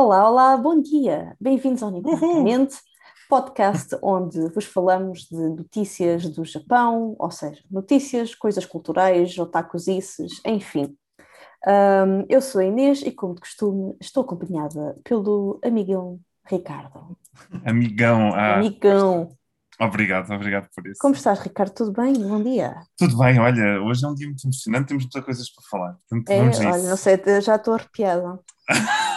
[0.00, 1.34] Olá, olá, bom dia.
[1.40, 2.76] Bem-vindos ao Niponicamente,
[3.28, 10.96] podcast onde vos falamos de notícias do Japão, ou seja, notícias, coisas culturais, otakuzices, enfim.
[11.66, 17.18] Um, eu sou a Inês e, como de costume, estou acompanhada pelo amigão Ricardo.
[17.66, 19.36] Amigão, ah, Amigão.
[19.80, 21.00] obrigado, obrigado por isso.
[21.00, 21.74] Como estás, Ricardo?
[21.74, 22.12] Tudo bem?
[22.12, 22.76] Bom dia.
[22.96, 25.96] Tudo bem, olha, hoje é um dia muito emocionante, temos muitas coisas para falar.
[26.08, 26.88] Portanto, É, olha, isso.
[26.88, 28.38] não sei, eu já estou arrepiada.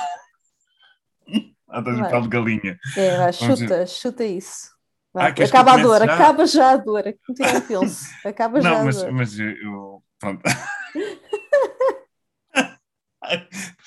[1.79, 2.09] Estás um Vai.
[2.11, 2.79] pele de galinha.
[2.97, 4.69] É, vai, chuta, chuta isso.
[5.13, 6.13] Vai, Ah, acaba a dor, já?
[6.13, 7.03] acaba já a dor.
[7.35, 8.05] Tira um penso.
[8.25, 9.11] Acaba já Não, a mas, dor.
[9.11, 10.41] mas eu, pronto.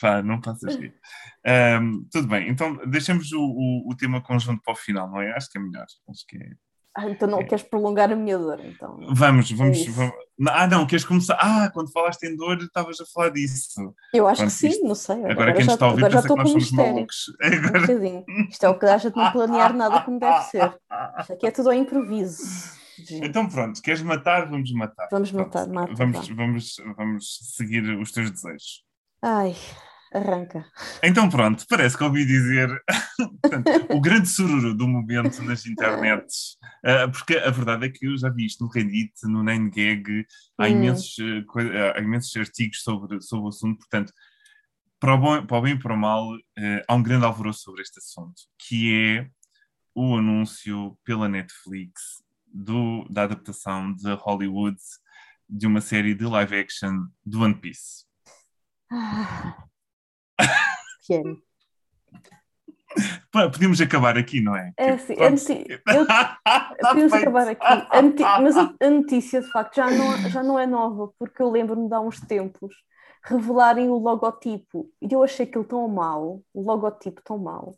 [0.01, 0.95] Pá, não passas rir.
[1.47, 5.33] Ahm, tudo bem, então deixamos o, o, o tema conjunto para o final, não é?
[5.33, 5.87] Acho que é melhor.
[6.09, 6.51] Acho que é.
[6.97, 7.45] Ah, então não É.
[7.45, 8.99] queres prolongar a minha dor, então.
[9.13, 9.93] Vamos, vamos, isso.
[9.93, 10.15] vamos.
[10.49, 11.37] Ah, não, queres começar?
[11.41, 13.95] Ah, quando falaste em dor, estavas a falar disso.
[14.13, 15.25] Eu acho Pronto, que sim, isto- não sei.
[15.25, 17.17] Agora, quem já, está a ouvir agora pensa que nós somos malucos.
[17.29, 17.35] Um
[17.67, 17.81] Agora...
[17.81, 18.25] bocadinho.
[18.49, 20.73] Isto é o que dá a gente não planear nada como deve ser.
[21.19, 22.43] Isto aqui é tudo ao improviso.
[22.99, 23.27] gente.
[23.27, 24.49] Então pronto, queres matar?
[24.49, 25.09] Vamos matar.
[25.11, 25.47] Vamos Pronto.
[25.49, 28.85] matar, mata, Vamos, vamos, vamos seguir os teus desejos.
[29.21, 29.57] Ai,
[30.15, 30.65] arranca.
[31.03, 32.69] Então pronto, parece que ouvi dizer
[33.43, 38.17] portanto, o grande sururu do momento nas internets, Ah, porque a verdade é que eu
[38.17, 40.25] já vi isto no Reddit, no 9gag,
[40.59, 40.69] há, Hum.
[40.69, 44.13] imensos, eh, coi- há imensos artigos sobre, sobre o assunto, portanto,
[45.01, 47.61] para o, bom, para o bem e para o mal, eh, há um grande alvoroço
[47.63, 49.29] sobre este assunto, que é
[49.95, 54.79] o anúncio pela Netflix do, da adaptação de Hollywood
[55.49, 58.05] de uma série de live action do One Piece.
[58.91, 59.65] Ah.
[63.33, 64.73] Podíamos acabar aqui, não é?
[64.77, 66.39] É Tipo, assim, anti- eu- Tá
[66.81, 67.67] Podíamos acabar aqui.
[68.43, 71.95] Mas a notícia, de facto, já não, já não é nova, porque eu lembro-me de
[71.95, 72.75] há uns tempos
[73.25, 77.75] revelarem o logotipo e eu achei aquilo tão mau, o logotipo tão mau.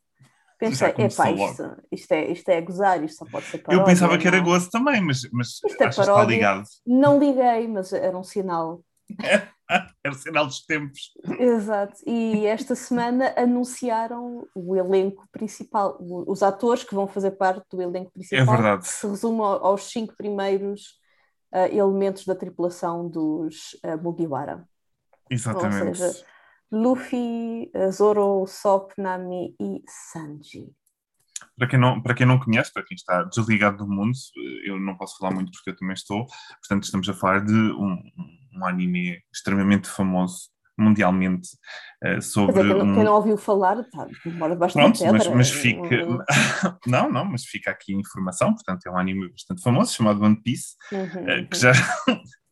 [0.58, 3.84] Pensei, epá, isto, isto, é, isto é gozar, isto só pode ser Eu paródia.
[3.84, 4.44] pensava que era não.
[4.44, 6.34] gozo também, mas, mas Isto é que está paródia.
[6.34, 6.62] ligado.
[6.86, 8.80] Não liguei, mas era um sinal.
[10.04, 11.12] Era o sinal dos tempos.
[11.38, 11.94] Exato.
[12.06, 18.12] E esta semana anunciaram o elenco principal, os atores que vão fazer parte do elenco
[18.12, 18.46] principal.
[18.46, 18.82] verdade.
[18.82, 21.00] Que se resume ao- aos cinco primeiros
[21.52, 24.68] ah, elementos da tripulação dos uh, Mugiwara.
[25.30, 25.88] Exatamente.
[25.88, 26.24] Ou seja,
[26.70, 30.68] Luffy, ah, Zoro, Usopp, Nami e Sanji.
[31.56, 34.78] Para quem, não, para quem não conhece, para quem está desligado do mundo, eh, eu
[34.78, 36.26] não posso falar muito porque eu também estou.
[36.60, 38.02] Portanto, estamos a falar de um,
[38.56, 41.48] um anime extremamente famoso mundialmente
[42.02, 42.94] Quer sobre dizer, quem não, um...
[42.94, 45.34] quem não ouviu falar, tá, demora bastante Pronto, pedra.
[45.34, 46.04] mas, mas fica.
[46.06, 46.18] Uhum.
[46.86, 48.52] Não, não, mas fica aqui a informação.
[48.52, 51.46] Portanto, é um anime bastante famoso chamado One Piece, Uhum, uhum.
[51.48, 51.72] que já,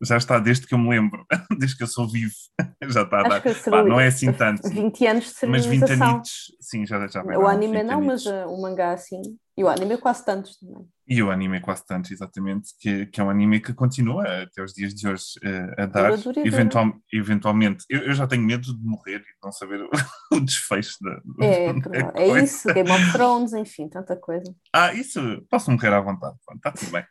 [0.03, 1.25] já está desde que eu me lembro,
[1.59, 2.33] desde que eu sou vivo.
[2.87, 3.41] Já está a dar.
[3.41, 4.69] Pá, não é assim tanto.
[4.69, 6.09] 20 anos de Mas 20 civilização.
[6.13, 6.31] anitos,
[6.61, 8.45] sim, já, já vai O anime 20 não, mas anitos.
[8.45, 9.21] uh, o mangá sim.
[9.57, 10.85] E o anime é quase tantos também.
[11.07, 14.61] E o anime é quase tanto, exatamente, que, que é um anime que continua até
[14.61, 16.13] os dias de hoje eh, a dar.
[16.13, 16.45] E dura.
[16.47, 19.89] Eventual, eventualmente, eu, eu já tenho medo de morrer e de não saber o,
[20.35, 22.43] o desfecho da, É, da é coisa.
[22.43, 24.53] isso, Game of Thrones, enfim, tanta coisa.
[24.73, 25.19] Ah, isso,
[25.49, 27.05] posso morrer à vontade, está tudo bem.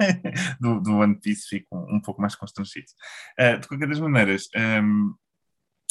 [0.60, 2.86] do, do One Piece fico um, um pouco mais constrangido.
[3.38, 5.12] Eh, de qualquer das maneiras, ehm,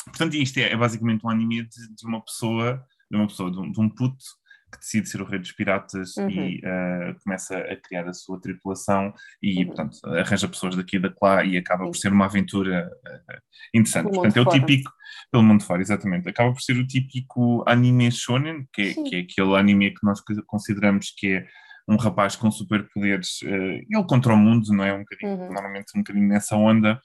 [0.06, 3.60] portanto, isto é, é basicamente um anime de, de uma pessoa, de uma pessoa, de
[3.60, 4.24] um, de um puto
[4.72, 6.30] que decide ser o rei dos piratas Uhum.
[6.32, 9.66] e eh, começa a criar a sua tripulação e, Uhum.
[9.68, 13.40] portanto, arranja pessoas daqui e da lá e acaba por ser uma aventura eh,
[13.76, 14.06] interessante.
[14.10, 14.60] Pelo portanto, é o fora.
[14.60, 14.92] típico,
[15.32, 16.28] pelo mundo fora, exatamente.
[16.28, 20.20] Acaba por ser o típico anime shonen, que é, que é aquele anime que nós
[20.48, 21.48] consideramos que é
[21.88, 24.94] um rapaz com superpoderes, eh, ele contra o mundo, não é?
[24.94, 25.54] Um bocadinho, Uhum.
[25.54, 27.00] normalmente um bocadinho nessa onda,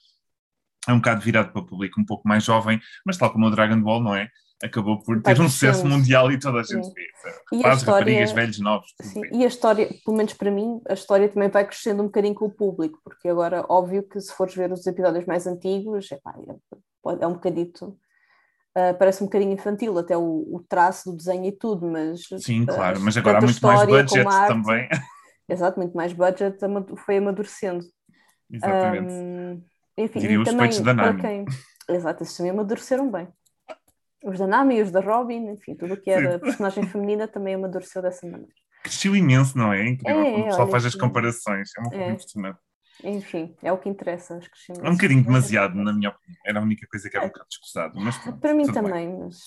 [0.87, 3.51] é um bocado virado para o público um pouco mais jovem, mas tal como o
[3.51, 4.29] Dragon Ball, não é?
[4.63, 5.89] Acabou por ter um sucesso crescendo.
[5.99, 6.93] mundial e toda a gente Sim.
[6.93, 7.01] vê.
[7.53, 9.39] E Rapazes, história- raparigas, velhos, novos, Sim, bem.
[9.39, 12.45] e a história, pelo menos para mim, a história também vai crescendo um bocadinho com
[12.45, 16.19] o público, porque agora, óbvio que se fores ver os episódios mais antigos, é,
[17.01, 17.97] pode- é um bocadito,
[18.75, 20.21] ah, parece um bocadinho infantil, até o,
[20.55, 22.21] o traço do desenho e tudo, mas...
[22.37, 24.89] Sim, ah, claro, mas agora há muito mais budget como arte- também.
[25.49, 26.57] Exato, muito mais budget,
[27.05, 27.83] foi amadurecendo.
[28.51, 29.11] Exatamente.
[29.11, 29.61] Ahm,
[29.97, 31.21] enfim, Diria os peitos da Nami.
[31.21, 31.45] quem.
[31.89, 33.27] Exato, esses também amadureceram bem.
[34.23, 36.39] Os da Nami e os da Robin, enfim, tudo o que era Sim.
[36.45, 38.53] personagem feminina também amadureceu dessa maneira.
[38.83, 39.81] Cresceu imenso, não é?
[39.81, 41.69] É incrível É, quando o pessoal olha, faz as comparações.
[41.75, 42.11] É uma coisa É.
[42.11, 42.59] impressionante.
[43.03, 44.37] Enfim, é o que interessa.
[44.37, 46.41] Acho que É um bocadinho demasiado, na minha opinião.
[46.45, 47.99] Era a única coisa que era um bocado desgostado.
[47.99, 48.83] Mas pronto, Para mim tudo bem.
[48.83, 49.37] também, mas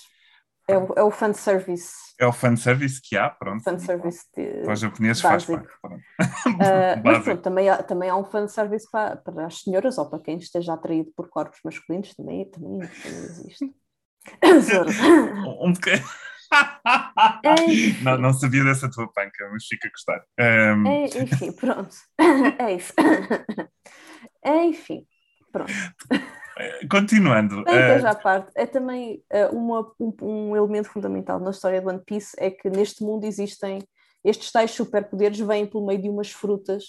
[0.69, 1.93] é o, é o fanservice.
[2.19, 3.63] É o fanservice que há, pronto.
[3.63, 5.69] Fanservice de, Para os japoneses faz parte.
[5.81, 6.03] pronto.
[6.61, 10.19] Ah, mas pronto, também há, também há um fanservice para, para as senhoras ou para
[10.23, 13.75] quem esteja atraído por corpos masculinos, também, também existe.
[14.61, 14.91] Zoro.
[15.65, 16.07] um bocadinho.
[18.03, 20.25] Não, não sabia dessa tua panca, mas fica a gostar.
[20.39, 20.87] Um...
[20.87, 21.95] É, enfim, pronto.
[22.59, 22.93] É isso.
[24.45, 25.07] Enfim,
[25.51, 25.73] pronto.
[26.91, 27.65] Continuando.
[27.65, 28.07] Bem, uh...
[28.07, 32.37] à parte, é também uh, uma, um, um, elemento fundamental na história do One Piece
[32.39, 33.81] é que neste mundo existem
[34.25, 36.85] estes tais superpoderes vêm pelo meio de umas frutas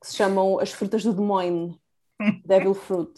[0.00, 1.78] que se chamam as frutas do demônio,
[2.44, 3.12] Devil Fruit.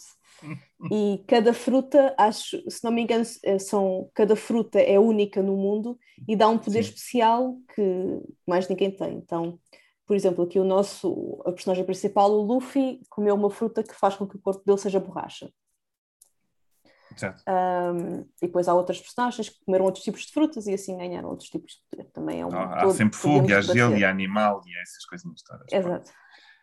[0.90, 5.56] E cada fruta, acho, se não me engano, eh, são, cada fruta é única no
[5.56, 6.90] mundo e dá um poder Sim.
[6.90, 9.14] especial que mais ninguém tem.
[9.14, 9.58] Então,
[10.06, 14.16] por exemplo, aqui o nosso a personagem principal, o Luffy, comeu uma fruta que faz
[14.16, 15.50] com que o corpo dele seja borracha.
[17.48, 21.30] Um, e depois há outras personagens que comeram outros tipos de frutas e assim ganharam
[21.30, 22.10] outros tipos de poder.
[22.12, 22.54] Também é um.
[22.54, 25.72] há todo, sempre fogo, e há gelo, e há animal, e há essas coisas todas.
[25.72, 26.12] Exato.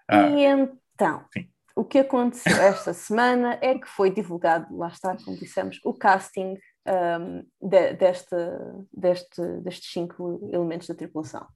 [0.07, 1.49] Ah, e então, sim.
[1.75, 6.57] O que aconteceu esta semana é que foi divulgado, lá está, como dissemos, o casting
[6.87, 8.35] um, de, deste,
[8.91, 11.47] deste, destes cinco elementos da tripulação.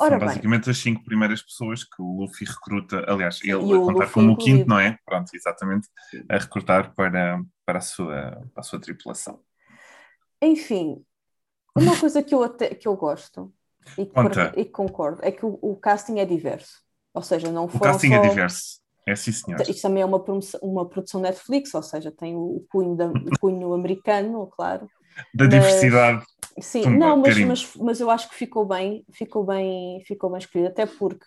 [0.00, 0.70] Ora São basicamente bem.
[0.70, 4.36] as cinco primeiras pessoas que o Luffy recruta, aliás, ele a contar Luffy como o
[4.36, 4.98] quinto, não é?
[5.04, 5.88] Pronto, exatamente,
[6.28, 9.40] a recrutar para, para, a, sua, para a sua tripulação.
[10.40, 11.04] Enfim,
[11.76, 13.52] uma coisa que eu, até, que eu gosto
[13.98, 16.82] e que, e que concordo é que o, o, casting é diverso.
[17.14, 18.24] Ou seja, não foram O casting é só...
[18.24, 18.81] é diverso.
[19.06, 19.60] É sim, senhor.
[19.60, 20.22] Isto também é uma,
[20.62, 24.88] uma produção Netflix, ou seja, tem o cunho, da, o cunho americano, claro,
[25.34, 26.24] da diversidade.
[26.60, 30.70] sim, não, mas, mas, mas, eu acho que ficou bem, ficou bem, ficou bem escolhido,
[30.70, 31.24] até porque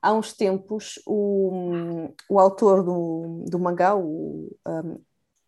[0.00, 5.00] há uns tempos o, o autor do, do mangá, o, um,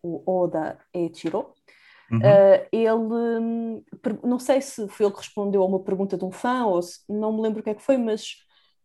[0.03, 1.53] o Oda Eiichiro,
[2.11, 2.19] uhum.
[2.19, 6.65] uh, ele, não sei se foi ele que respondeu a uma pergunta de um fã,
[6.65, 8.35] ou se, não me lembro o que é que foi, mas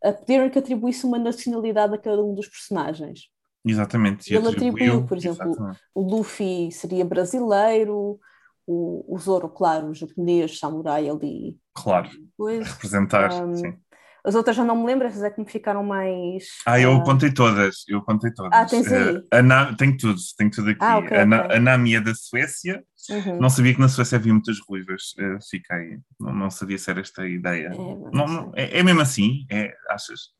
[0.04, 3.28] uh, pediram que atribuísse uma nacionalidade a cada um dos personagens.
[3.64, 4.34] Exatamente.
[4.34, 5.80] Ele atribuiu, por exemplo, exatamente.
[5.94, 8.20] o Luffy seria brasileiro,
[8.66, 11.56] o, o Zoro, claro, o japonês, samurai ali.
[11.72, 13.74] Claro, depois, representar, um, sim.
[14.24, 16.44] As outras já não me lembro, essas é que me ficaram mais.
[16.64, 16.96] Ah, eu uh...
[16.96, 18.52] apontei todas, eu apontei todas.
[18.54, 19.16] Ah, tens aí?
[19.16, 19.74] Uh, Na...
[19.74, 20.78] Tenho tudo, tenho tudo aqui.
[20.80, 21.56] Ah, okay, a, okay.
[21.56, 23.38] a Nami é da Suécia, uhum.
[23.38, 27.00] não sabia que na Suécia havia muitas ruivas, uh, fiquei, não, não sabia se era
[27.00, 27.66] esta a ideia.
[27.66, 30.32] É, não, não, é, é mesmo assim, é, achas?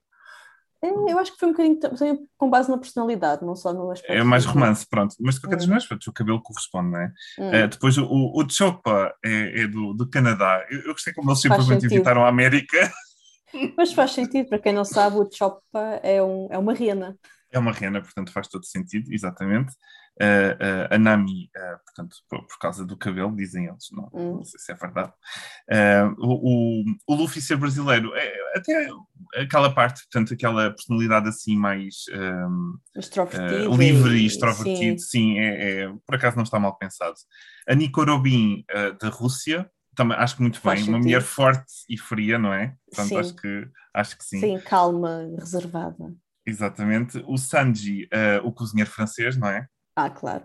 [0.84, 4.12] É, eu acho que foi um bocadinho com base na personalidade, não só no aspecto.
[4.12, 5.14] É mais romance, pronto.
[5.18, 5.70] Mas de qualquer das hum.
[5.70, 7.12] maneiras, o cabelo corresponde, não é?
[7.38, 7.48] Hum.
[7.48, 10.62] Uh, depois o, o Chopa é, é do, do Canadá.
[10.70, 12.92] Eu, eu, gostei como eles simplesmente evitaram a América.
[13.76, 17.16] Mas faz sentido, para quem não sabe, o Chopa é, um, é uma rena.
[17.50, 19.72] É uma rena, portanto faz todo sentido, exatamente.
[20.20, 24.36] Uh, uh, a Nami, uh, portanto, por, por, causa do cabelo, dizem eles, não, hum.
[24.36, 25.12] não sei se é verdade.
[26.18, 28.88] O, o, o, Luffy ser brasileiro, é, até
[29.36, 32.04] aquela parte, portanto, aquela personalidade assim mais
[32.46, 32.78] um,
[33.76, 37.14] livre e extrovertido, sim, sim é, é, por acaso não está mal pensado.
[37.68, 38.64] A Nico Robin,
[39.00, 40.94] da Rússia, também acho que muito Faz bem, sentido.
[40.94, 42.74] uma mulher forte e fria, não é?
[42.86, 43.18] Portanto, sim.
[43.18, 44.40] acho que, acho que sim.
[44.40, 46.14] Sim, calma, reservada.
[46.46, 47.22] Exatamente.
[47.26, 49.66] O Sanji, uh, o cozinheiro francês, não é?
[49.96, 50.44] Ah, claro.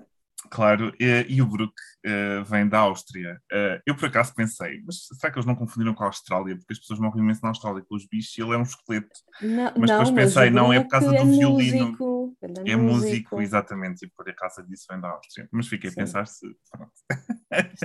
[0.49, 1.73] Claro, e, e o Brook
[2.05, 3.41] uh, vem da Áustria.
[3.51, 6.55] Uh, eu por acaso pensei, mas será que eles não confundiram com a Austrália?
[6.55, 9.09] Porque as pessoas morrem imenso na Austrália com os bichos e ele é um esqueleto.
[9.41, 11.85] Não, mas depois não, pensei, mas não, é por causa é do violino.
[11.87, 13.41] Músico, é, é músico.
[13.41, 15.49] exatamente, e por causa disso vem da Áustria.
[15.51, 15.99] Mas fiquei Sim.
[15.99, 16.47] a pensar se.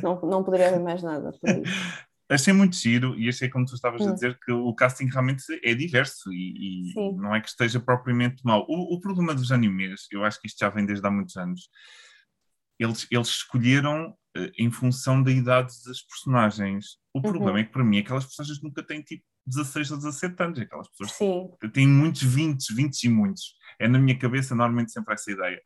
[0.02, 1.32] não, não poderia haver mais nada
[2.28, 4.10] achei muito giro e achei, como tu estavas hum.
[4.10, 8.42] a dizer, que o casting realmente é diverso e, e não é que esteja propriamente
[8.44, 8.64] mal.
[8.68, 11.68] O, o, problema dos animes, eu acho que isto já vem desde há muitos anos,
[12.78, 16.98] eles, eles escolheram uh, em função da idade das personagens.
[17.12, 17.22] O uhum.
[17.22, 20.88] problema é que para mim aquelas personagens nunca têm tipo 16 ou 17 anos, aquelas
[20.88, 21.50] pessoas Sim.
[21.72, 23.54] têm muitos 20, 20 e muitos.
[23.78, 25.60] É na minha cabeça normalmente sempre essa ideia.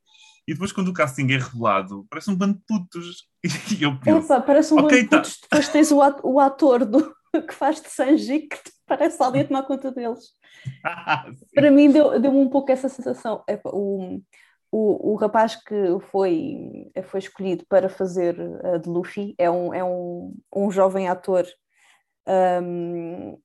[0.48, 3.28] E depois, quando o casting é revelado, parece um bando de putos.
[3.78, 4.32] E eu penso.
[4.32, 5.16] Epa, parece um okay, bando de tá.
[5.18, 5.38] putos.
[5.42, 7.14] Depois tens o, ator, o ator do,
[7.46, 10.30] que faz de Sanji que parece alguém a tomar conta deles.
[11.54, 13.44] Para mim, deu-me deu um pouco essa sensação.
[13.46, 14.22] Epa, o,
[14.70, 15.74] o, o rapaz que
[16.10, 21.46] foi, foi escolhido para fazer uh, de Luffy é um, é um, um jovem ator
[22.28, 23.38] um,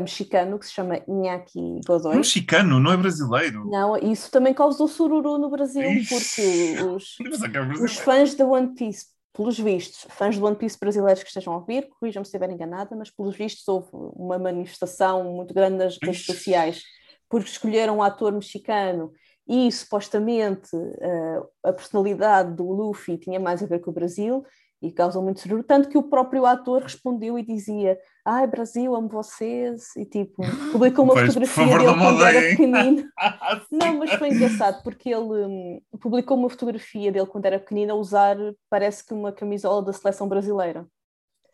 [0.00, 2.16] mexicano que se chama Iñaki Godoy.
[2.16, 3.68] Mexicano, não é brasileiro?
[3.70, 7.16] Não, isso também causou sururu no Brasil, Ixi, porque os,
[7.80, 11.52] é os fãs da One Piece, pelos vistos, fãs do One Piece brasileiros que estejam
[11.52, 15.98] a ouvir, corrijam-me se estiver enganada, mas pelos vistos houve uma manifestação muito grande nas
[16.02, 16.82] redes sociais
[17.28, 19.12] porque escolheram um ator mexicano
[19.46, 24.44] e supostamente uh, a personalidade do Luffy tinha mais a ver com o Brasil
[24.80, 29.08] e causam muito sururu, tanto que o próprio ator respondeu e dizia ai Brasil, amo
[29.08, 33.08] vocês, e tipo, publicou uma Pois, fotografia favor, dele quando era pequenino.
[33.18, 37.92] Ah, Não, mas foi engraçado porque ele hum, publicou uma fotografia dele quando era pequenino
[37.92, 38.36] a usar,
[38.70, 40.86] parece que uma camisola da seleção brasileira.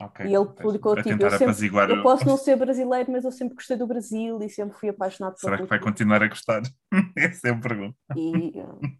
[0.00, 3.54] Ok, E ele publicou, tipo, eu sempre- Eu posso não ser brasileiro, mas eu sempre
[3.54, 6.62] gostei do Brasil e sempre fui apaixonado pela Será que vai continuar a gostar?
[7.16, 7.96] Essa é a pergunta.
[8.16, 8.52] E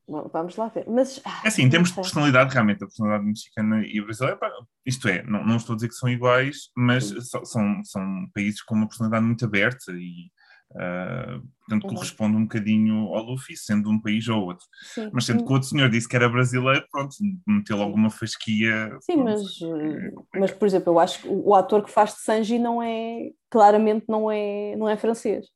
[0.07, 0.85] vamos lá ver.
[0.89, 4.51] Mas ah, É assim, em termos de personalidade, realmente, a personalidade mexicana e brasileira, pá,
[4.85, 7.13] isto é, não, não estou a dizer que são iguais, mas
[7.45, 10.31] são, são países com uma personalidade muito aberta e,
[10.77, 11.95] ah, portanto, Uhum.
[11.95, 14.67] corresponde um bocadinho ao Luffy, sendo um país ou outro.
[14.95, 17.15] Sim, Mas sendo que o outro senhor disse que era brasileiro, pronto,
[17.47, 18.91] meteu logo uma fasquia.
[19.01, 22.15] Sim, pronto, mas, é eh, mas por exemplo, eu acho que o ator que faz
[22.15, 25.47] de Sanji não é, claramente não é, não é francês.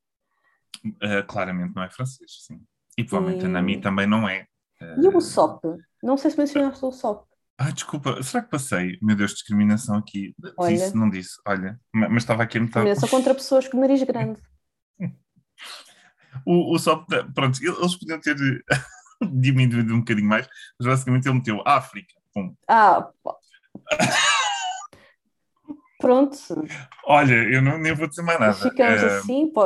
[1.01, 2.61] Ah, claramente não é francês, sim.
[2.99, 4.47] E provavelmente E- a Nami também não é.
[4.81, 5.65] E Ah, o Sop?
[6.03, 7.25] Não sei se mencionaste o Sop.
[7.57, 8.99] Ah, desculpa, será que passei?
[9.01, 10.35] Meu Deus, discriminação aqui.
[10.59, 10.73] Olha.
[10.75, 12.85] Disse, não disse, olha, ma- mas estava aqui a metade.
[12.87, 14.41] Discriminação contra pessoas com nariz grande.
[16.47, 18.37] O, o Sop, pronto, eles podiam ter
[19.33, 20.49] diminuído um bocadinho mais,
[20.79, 22.15] mas basicamente ele meteu África.
[22.33, 22.55] Pum.
[22.69, 23.35] Ah, pá.
[25.99, 26.37] pronto,
[27.07, 28.55] Olha, eu não, nem vou dizer mais nada.
[28.55, 29.51] ficamos Eh, assim.
[29.53, 29.63] pô,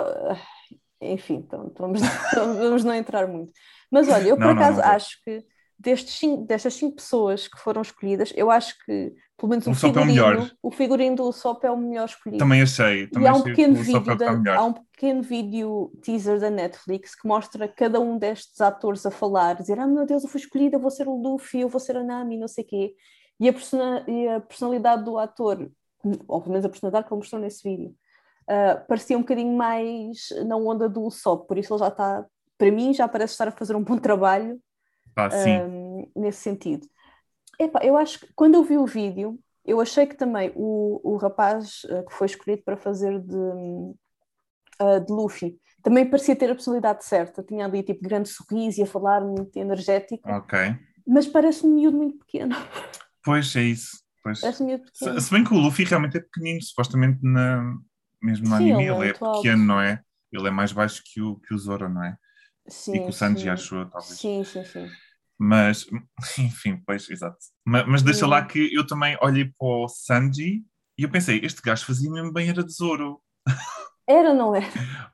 [1.01, 2.01] Enfim, pronto, vamos,
[2.35, 3.53] vamos não entrar muito.
[3.91, 4.95] Mas olha, eu por Não, não, acaso não vou.
[4.95, 5.45] acho que
[5.79, 9.75] destes cinco- destas cinco pessoas que foram escolhidas, eu acho que pelo menos O o,
[9.77, 12.39] Sop é o figurino, o figurino do Sop é o melhor escolhido.
[12.39, 13.03] Também achei.
[13.05, 14.57] E Também há um pequeno Sop é vídeo da- melhor.
[14.59, 19.55] há um pequeno vídeo teaser da Netflix que mostra cada um destes atores a falar,
[19.55, 21.97] dizer, ah meu Deus, eu fui escolhida, eu vou ser o Luffy, eu vou ser
[21.97, 22.95] a Nami, não sei o quê.
[23.39, 25.71] E a, persona- e a personalidade do ator,
[26.27, 27.95] ou pelo menos a personalidade que ele mostrou nesse vídeo,
[28.49, 32.27] ah, parecia um bocadinho mais na onda do Usopp, por isso ele já está,
[32.59, 34.59] para mim, já parece estar a fazer um bom trabalho
[35.67, 36.87] Um, nesse sentido.
[37.59, 41.17] Epá, eu acho que quando eu vi o vídeo, eu achei que também o, o
[41.17, 46.55] rapaz uh, que foi escolhido para fazer de, uh, de Luffy também parecia ter a
[46.55, 47.43] personalidade certa.
[47.43, 50.59] Tinha ali tipo grande sorriso e a falar muito energético, Ok.
[51.07, 52.55] mas parece um miúdo muito pequeno.
[53.25, 53.99] Pois é isso.
[54.23, 54.41] Pois.
[54.41, 55.21] Parece um miúdo pequeno.
[55.21, 57.77] Se, bem que o Luffy realmente é pequenino, supostamente na,
[58.23, 59.43] mesmo no Sim, anime ele é ele é muito alto.
[59.43, 60.03] pequeno, não é?
[60.33, 62.17] Ele é mais baixo que o, que o Zoro, não é?
[62.69, 63.51] Sim, e que o Sanji, sim.
[63.51, 64.19] acho eu, talvez.
[64.19, 64.91] Sim, sim, sim.
[65.39, 65.87] Mas,
[66.39, 67.39] enfim, pois, exato.
[67.65, 68.31] Mas, mas deixa Hum.
[68.31, 70.65] lá que eu também olhei para o Sanji
[70.99, 73.21] e eu pensei, este gajo fazia mesmo bem, era de Zoro.
[74.07, 74.67] Era, não era?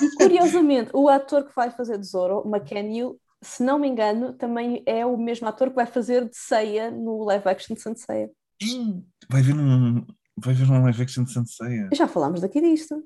[0.00, 4.82] E curiosamente, o ator que vai fazer de Zoro, McCann, se não me engano, também
[4.86, 8.30] é o mesmo ator que vai fazer de Seiya no live action de Senseiya.
[8.60, 10.04] Ih, vai ver um,
[10.36, 11.88] vai ver um live action de Senseiya.
[11.94, 13.04] Já falámos daqui disto.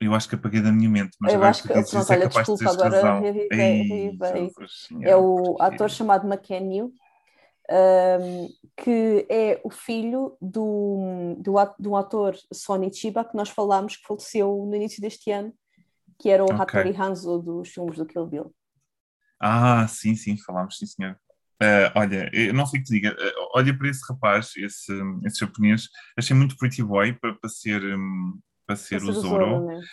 [0.00, 2.12] Eu acho que apaguei da minha mente, mas Eu agora acho que- dizes pronto, isso,
[2.12, 3.24] é olha, capaz de desculpa, teres agora razão.
[5.02, 6.92] É o ator chamado McCann,
[7.70, 14.06] um, que é o filho do, do, do ator Sonny Chiba, que nós falámos, que
[14.06, 15.52] faleceu no início deste ano,
[16.18, 16.60] que era o Ok.
[16.60, 18.54] Hattori Hanzo dos filmes do Kill Bill.
[19.40, 21.18] Ah, sim, sim, falámos, sim, senhor.
[21.60, 23.16] Ah, olha, eu não sei o que te diga.
[23.18, 24.92] Ah, olha para esse rapaz, esse,
[25.24, 29.66] esse japonês, achei muito pretty boy para, para ser, hum, para ser o Zoro.
[29.66, 29.88] né?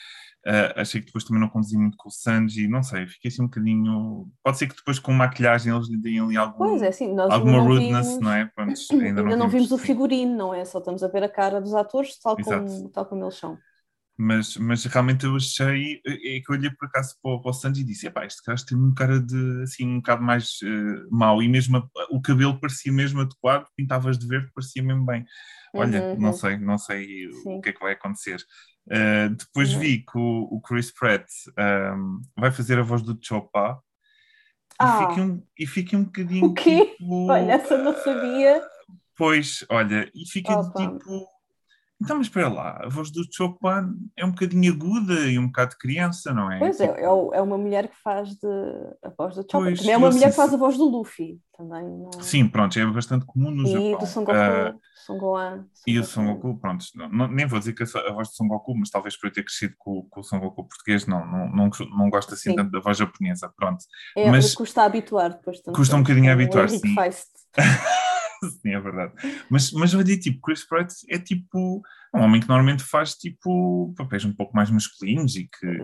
[0.45, 3.43] Ah, achei que depois também não conduzia muito com o Sanji, não sei, fiquei assim
[3.43, 4.31] um bocadinho.
[4.43, 7.35] Pode ser que depois com maquilhagem eles lhe deem ali algum, Pois é, assim, nós
[7.35, 8.45] alguma ainda não rudeness, vimos, não é?
[8.55, 9.77] Pronto, ainda, não vimos o sim.
[9.77, 10.63] figurino, não é?
[10.65, 12.73] Só estamos a ver a cara dos atores, tal Exato.
[12.77, 13.61] como, tal como eles são.
[14.17, 17.53] Mas, mas realmente eu achei, é que eu olhei por acaso para, o- para o
[17.53, 21.05] Sanji e disse, epá, este gajo tem um cara de, assim, um bocado mais eh,
[21.09, 25.25] mau, e mesmo a- o cabelo parecia mesmo adequado, pintavas de verde, parecia mesmo bem.
[25.73, 26.33] Olha, Uhum, não uhum.
[26.33, 27.57] sei, não sei Sim.
[27.57, 28.43] o que é que vai acontecer.
[28.87, 29.79] Uh, depois Uhum.
[29.79, 31.25] vi que o, o Chris Pratt
[31.95, 33.81] um, vai fazer a voz do Choppa
[34.73, 35.07] e, Ah.
[35.07, 36.85] fiquei um, e fiquei um bocadinho O quê?
[36.87, 37.27] tipo...
[37.31, 38.61] Olha, essa não sabia.
[39.15, 40.73] Pois, olha, e Opa.
[40.97, 41.27] tipo...
[42.01, 45.72] Então, mas espera lá, a voz do Choppa é um bocadinho aguda e um bocado
[45.72, 46.58] de criança, não é?
[46.58, 47.00] Pois é, Tipo,
[47.34, 48.48] é, é uma mulher que faz de,
[49.03, 49.43] a voz do.
[49.46, 51.39] Pois, Também é uma mulher que faz a voz do Luffy.
[51.55, 52.12] Também, não...
[52.22, 54.00] Sim, pronto, é bastante comum no E Japão.
[54.00, 54.74] do Son Goku, Ah,
[55.05, 55.65] Son Gohan.
[55.86, 58.48] E o Son Goku, pronto, não- nem vou dizer que a, a voz de Son
[58.48, 61.50] Goku, mas talvez por eu ter crescido com, com o Son Goku português, não, não,
[61.51, 62.55] não, não gosto assim Sim.
[62.55, 63.84] tanto da voz japonesa, pronto.
[64.17, 66.79] É, mas- custa a habituar depois de tanto Custa um bocadinho a É habituar, sim.
[68.43, 69.13] Sim, é verdade.
[69.50, 71.81] Mas, mas olha, tipo, Chris Pratt é tipo
[72.13, 75.83] um homem que normalmente faz tipo papéis um pouco mais masculinos e que.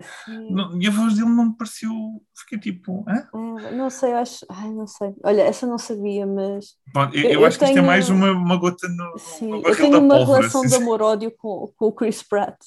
[0.49, 1.91] Não- e a voz dele não me pareceu.
[2.35, 3.05] Fiquei tipo.
[3.07, 3.27] Hã?
[3.67, 4.45] É, não sei, eu acho.
[4.49, 5.13] Ai, não sei.
[5.23, 6.75] Olha, essa eu não sabia, mas.
[6.91, 9.17] Pronto, eu, Eu- eu eu acho que isto é tenho- mais uma, uma gota no,
[9.19, 10.39] Sim, no eu tenho uma pólvora.
[10.39, 10.69] relação assim.
[10.69, 12.57] de amor-ódio com, com o Chris Pratt.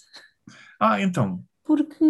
[0.79, 1.43] Ah, então.
[1.71, 2.05] Porque,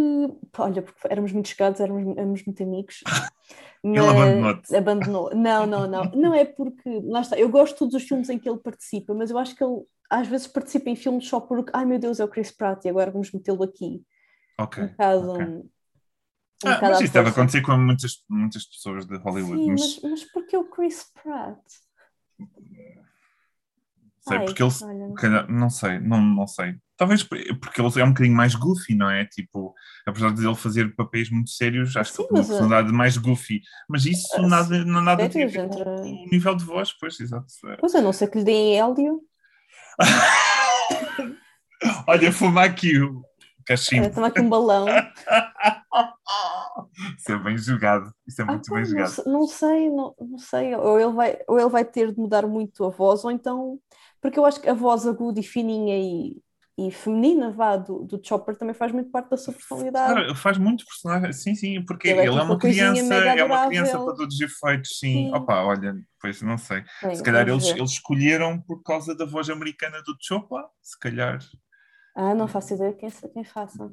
[0.57, 3.03] olha, porque éramos muito chegados, éramos, éramos muito amigos.
[3.85, 4.75] Ele abandonou-te.
[4.75, 5.35] Abandonou.
[5.35, 6.05] Não, não, não.
[6.13, 9.13] Não é porque, lá está, eu gosto de todos os filmes em que ele participa,
[9.13, 12.21] mas eu acho que ele às vezes participa em filmes só porque, ai meu Deus,
[12.21, 14.03] é o Chris Pratt e agora vamos metê-lo aqui.
[14.59, 14.83] Ok.
[14.83, 15.31] Um bocado.
[15.33, 15.47] ok.
[15.47, 15.71] um
[16.65, 19.63] Ah, mas isso deve acontecer com muitas, muitas pessoas de Hollywood.
[19.63, 21.61] Sim, mas mas, mas porque o Chris Pratt?
[24.21, 26.77] sei, Ai, porque ele, olha, calhar, não sei, não, não sei.
[27.01, 29.25] Talvez por- porque ele é um bocadinho mais goofy, não é?
[29.25, 29.75] Tipo,
[30.07, 32.93] apesar de ele fazer papéis muito sérios, acho que Sim, ele tem uma ah, personalidade
[32.93, 33.63] mais goofy.
[33.89, 37.47] Mas isso Ah, nada, não nada tem entre- o nível de voz, pois, exato.
[37.81, 39.23] Pois a não ser que lhe deem hélio.
[42.07, 43.25] Olha, fuma aqui o
[43.65, 44.15] cachimbo.
[44.15, 44.85] Toma aqui um balão.
[47.19, 48.13] Isso é bem jogado.
[48.27, 49.09] Isso é Ah, muito pá, bem não, jogado.
[49.09, 50.75] se- não sei, não, não sei.
[50.75, 53.79] Ou ele, vai, ou ele vai ter de mudar muito a voz, ou então.
[54.21, 56.43] Porque eu acho que a voz aguda e fininha e,
[56.79, 60.15] e feminina vá, do, do Chopper também faz muito parte da sua personalidade.
[60.15, 63.15] Cara, faz muito personagem, sim, sim, porque Ele é ele é tipo uma uma criança,
[63.15, 65.27] é uma criança para todos os efeitos, sim.
[65.27, 65.35] Sim.
[65.35, 66.83] Opa, olha, pois não sei.
[67.03, 67.77] Bem, Se calhar eles, ver.
[67.79, 71.39] eles escolheram por causa da voz americana do Choppa, se calhar.
[72.15, 73.93] Ah, não faço ideia quem, quem faça.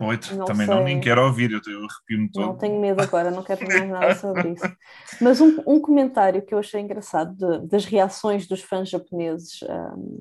[0.00, 1.02] Oito, Não também não, nem sei.
[1.02, 2.46] quero ouvir, eu, eu arrepio-me todo.
[2.46, 4.64] Não tenho medo agora, não quero mais nada sobre isso.
[5.20, 9.60] Mas um, um comentário que eu achei engraçado de- das reações dos fãs japoneses,
[9.96, 10.20] um,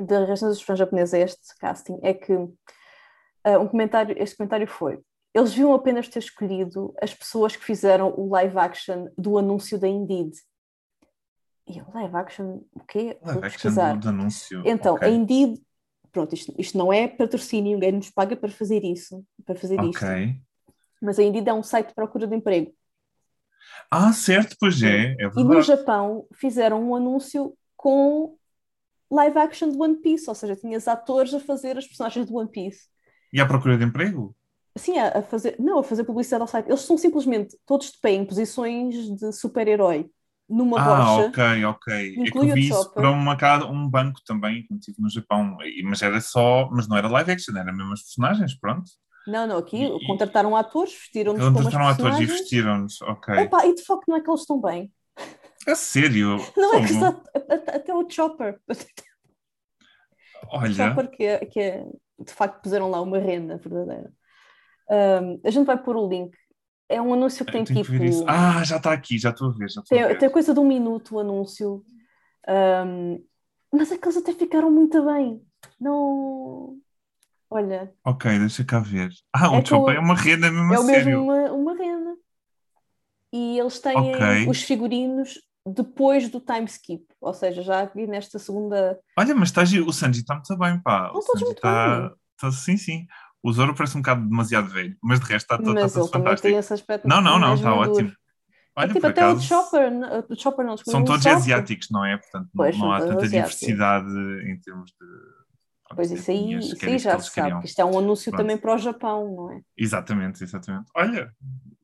[0.00, 4.66] das reações dos fãs japoneses a este casting, é que uh, um comentário, este comentário
[4.66, 5.00] foi:
[5.34, 9.88] eles viam apenas ter escolhido as pessoas que fizeram o live action do anúncio da
[9.88, 10.32] Indeed.
[11.66, 13.18] E eu, live action, o quê?
[13.22, 13.96] Live action pesquisar.
[13.96, 14.62] do, anúncio.
[14.66, 15.08] Então, ok.
[15.08, 15.60] a Indeed,
[16.10, 20.04] pronto, isto, isto não é patrocínio, ninguém nos paga para fazer isso, para fazer isto.
[20.04, 20.36] Ok.
[21.00, 22.72] Mas a Indeed é um site de procura de emprego.
[23.90, 25.62] Ah, certo, pois é, é E no.
[25.62, 28.36] Japão fizeram um anúncio com
[29.12, 32.48] live action de One Piece, ou seja, tinhas atores a fazer as personagens de One
[32.50, 32.88] Piece.
[33.34, 34.22] E à procura de emprego?
[34.74, 36.68] Assim, a, a fazer, não, a fazer publicidade ao site.
[36.68, 40.10] Eles são simplesmente todos de pé em posições de super-herói,
[40.48, 41.88] numa Ah, ok, ok.
[42.24, 43.36] É que eu vi isso para uma,
[43.70, 45.56] um banco também, quando estive no Japão.
[45.84, 48.90] Mas era só, mas não era live action, era mesmo as personagens, pronto.
[49.26, 53.34] Não, não, aqui E- contrataram atores, vestiram-nos como Contrataram atores e vestiram-nos, ok.
[53.66, 54.92] E de facto não é que eles estão bem.
[55.66, 56.36] A sério?
[56.56, 57.22] Não é que Fogo.
[57.34, 58.60] está, até o Chopper.
[60.48, 61.84] Olha, Chopper que é, que é,
[62.18, 64.12] de facto puseram lá uma renda verdadeira.
[64.90, 66.36] Um, a gente vai pôr o link.
[66.88, 67.84] É um anúncio que tem tipo.
[67.84, 68.10] que.
[68.26, 70.18] Ah, já está aqui, já estou a ver, já estou a tem, ver.
[70.18, 71.84] tem coisa de um minuto o anúncio.
[72.86, 73.24] Um,
[73.72, 75.40] mas é que eles até ficaram muito bem.
[75.80, 76.76] Não.
[77.48, 79.10] Olha, Ok, deixa cá ver.
[79.32, 81.22] Ah, o É Chopper é uma renda mesmo é a o mesmo sério.
[81.22, 82.16] uma, uma renda.
[83.32, 84.48] E eles têm Ok.
[84.48, 88.98] os figurinos depois do time skip, ou seja, já aqui nesta segunda.
[89.18, 89.86] Olha, mas está giro.
[89.88, 91.06] o Sanji está muito bem, pá.
[91.06, 93.06] Estão O todos Sanji muito está, está- Sim, sim.
[93.42, 96.42] O Zoro parece um bocado demasiado velho, mas de resto está, ele tudo também fantástico.
[96.48, 98.12] tem esse aspecto Não, não, não, mais está ótimo.
[98.74, 102.04] Olha, é tipo, até acaso, o Chopper, não- o Chopper não, são todos asiáticos, não
[102.04, 102.16] é?
[102.16, 103.60] Portanto, não, Pois, não há tanta asiáticos.
[103.60, 105.94] diversidade em termos de.
[105.94, 108.40] Pois isso aí, isso aí já se sabe, isto é um anúncio Pronto.
[108.42, 109.60] também para o Japão, não é?
[109.76, 110.90] Exatamente, exatamente.
[110.96, 111.30] Olha,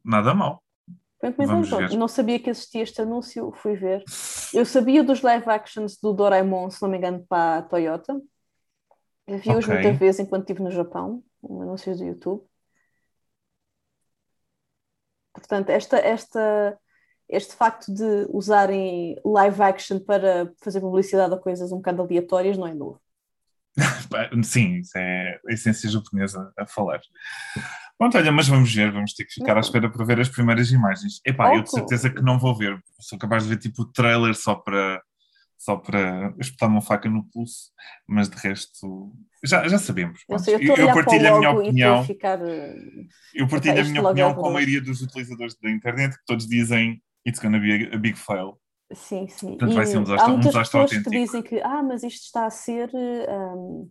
[0.03, 0.62] nada mal.
[1.21, 1.99] Foi um comentário.
[1.99, 4.05] Não sabia que existia este anúncio, fui ver.
[4.55, 8.15] Eu sabia dos live actions do Doraemon, se não me engano, para a Toyota.
[9.27, 9.75] Vi-os Ok.
[9.75, 12.43] muitas vezes enquanto estive no Japão, um anúncios do YouTube.
[15.33, 16.79] Portanto, esta, esta,
[17.29, 22.67] este facto de usarem live action para fazer publicidade a coisas um bocado aleatórias não
[22.67, 23.01] é novo.
[24.43, 27.01] Sim, isso é a essência japonesa a falar.
[27.99, 30.71] Pronto, olha, mas vamos ver, vamos ter que ficar à espera para ver as primeiras
[30.71, 31.21] imagens.
[31.27, 34.35] Epá, eu de certeza que não vou ver, sou capaz de ver tipo o trailer
[34.35, 35.03] só para
[35.61, 37.73] só para espetar uma faca no pulso,
[38.07, 39.13] mas de resto
[39.45, 40.21] já, já sabemos.
[40.39, 42.39] Sei, eu eu partilho a minha opinião, ficar.
[43.35, 46.47] eu partilho a minha é opinião com a maioria dos utilizadores da internet, que todos
[46.47, 48.61] dizem it's gonna be a, big fail.
[48.95, 49.49] Sim, sim.
[49.49, 51.11] Portanto, vai E ser um desastre- há um desastre pessoas que autêntico.
[51.25, 52.89] dizem que, ah, mas isto está a ser.
[52.95, 53.91] um,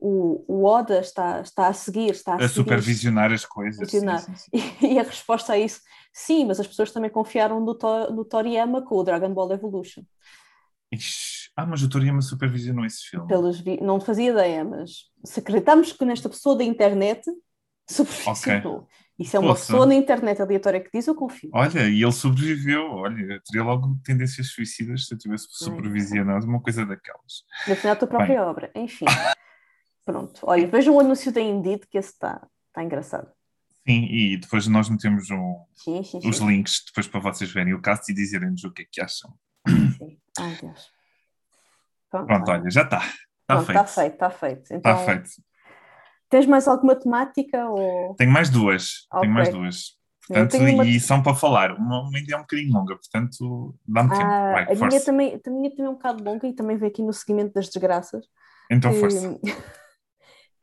[0.00, 3.88] o, o Oda está, está a seguir, está a, A seguir supervisionar as coisas.
[3.90, 4.36] sim, Supervisionar.
[4.36, 4.86] sim, sim.
[4.94, 5.80] E, a resposta a isso,
[6.12, 10.02] sim, mas as pessoas também confiaram no, To- no Toriyama com o Dragon Ball Evolution.
[10.92, 13.28] Ixi, Ah, mas o Toriyama supervisionou esse filme.
[13.28, 13.80] Pelos vi...
[13.80, 17.22] Não fazia ideia, mas se acreditamos que nesta pessoa da internet
[17.88, 18.88] supervisionou.
[19.18, 19.66] E se é uma Poça.
[19.66, 21.50] pessoa na internet aleatória que diz, eu confio.
[21.52, 22.90] Olha, e ele sobreviveu.
[22.90, 27.44] Olha, eu teria logo tendências suicidas se eu tivesse supervisionado uma coisa daquelas.
[27.68, 28.70] Na final, a tua própria obra.
[28.74, 29.04] Enfim.
[30.12, 30.40] Pronto.
[30.44, 33.28] Olha, vejam o anúncio da Indeed, que esse está está engraçado.
[33.86, 36.28] Sim, e depois nós metemos um- Sim, sim, sim.
[36.28, 39.32] os links depois para vocês verem o cast e dizerem-nos o que é que acham.
[39.66, 40.18] sim.
[40.38, 40.90] Ai, Deus.
[42.10, 42.98] Pronto, Pronto, olha, já está.
[42.98, 43.14] Está
[43.46, 43.80] Pronto, feito.
[43.80, 44.74] está feito, está feito.
[44.74, 45.30] Então, Está feito.
[46.28, 47.68] Tens mais alguma temática?
[47.68, 48.14] Ou...
[48.14, 49.06] Tenho mais duas.
[49.08, 49.20] Okay.
[49.22, 49.98] Tenho mais duas.
[50.28, 50.84] Portanto, uma...
[50.86, 51.72] E são para falar.
[51.72, 54.22] Uma, uma ainda é um bocadinho longa, portanto, dá-me tempo.
[54.22, 56.92] Ah, Vai, a, minha também, a minha também é um bocado longa e também veio
[56.92, 58.24] aqui no seguimento das desgraças.
[58.70, 59.40] Então, força.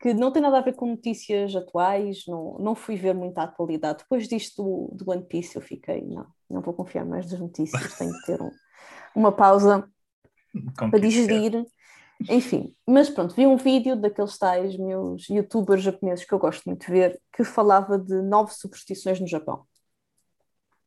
[0.00, 3.98] que não tem nada a ver com notícias atuais, não, não fui ver muita atualidade.
[3.98, 7.96] Depois disto do, do One Piece, eu fiquei, não, não vou confiar mais nas notícias,
[7.98, 8.50] tenho que ter um,
[9.14, 9.88] uma pausa
[10.76, 11.66] para digerir.
[12.28, 16.86] Enfim, mas pronto, vi um vídeo daqueles tais meus youtubers japoneses que eu gosto muito
[16.86, 19.64] de ver, que falava de nove superstições no Japão.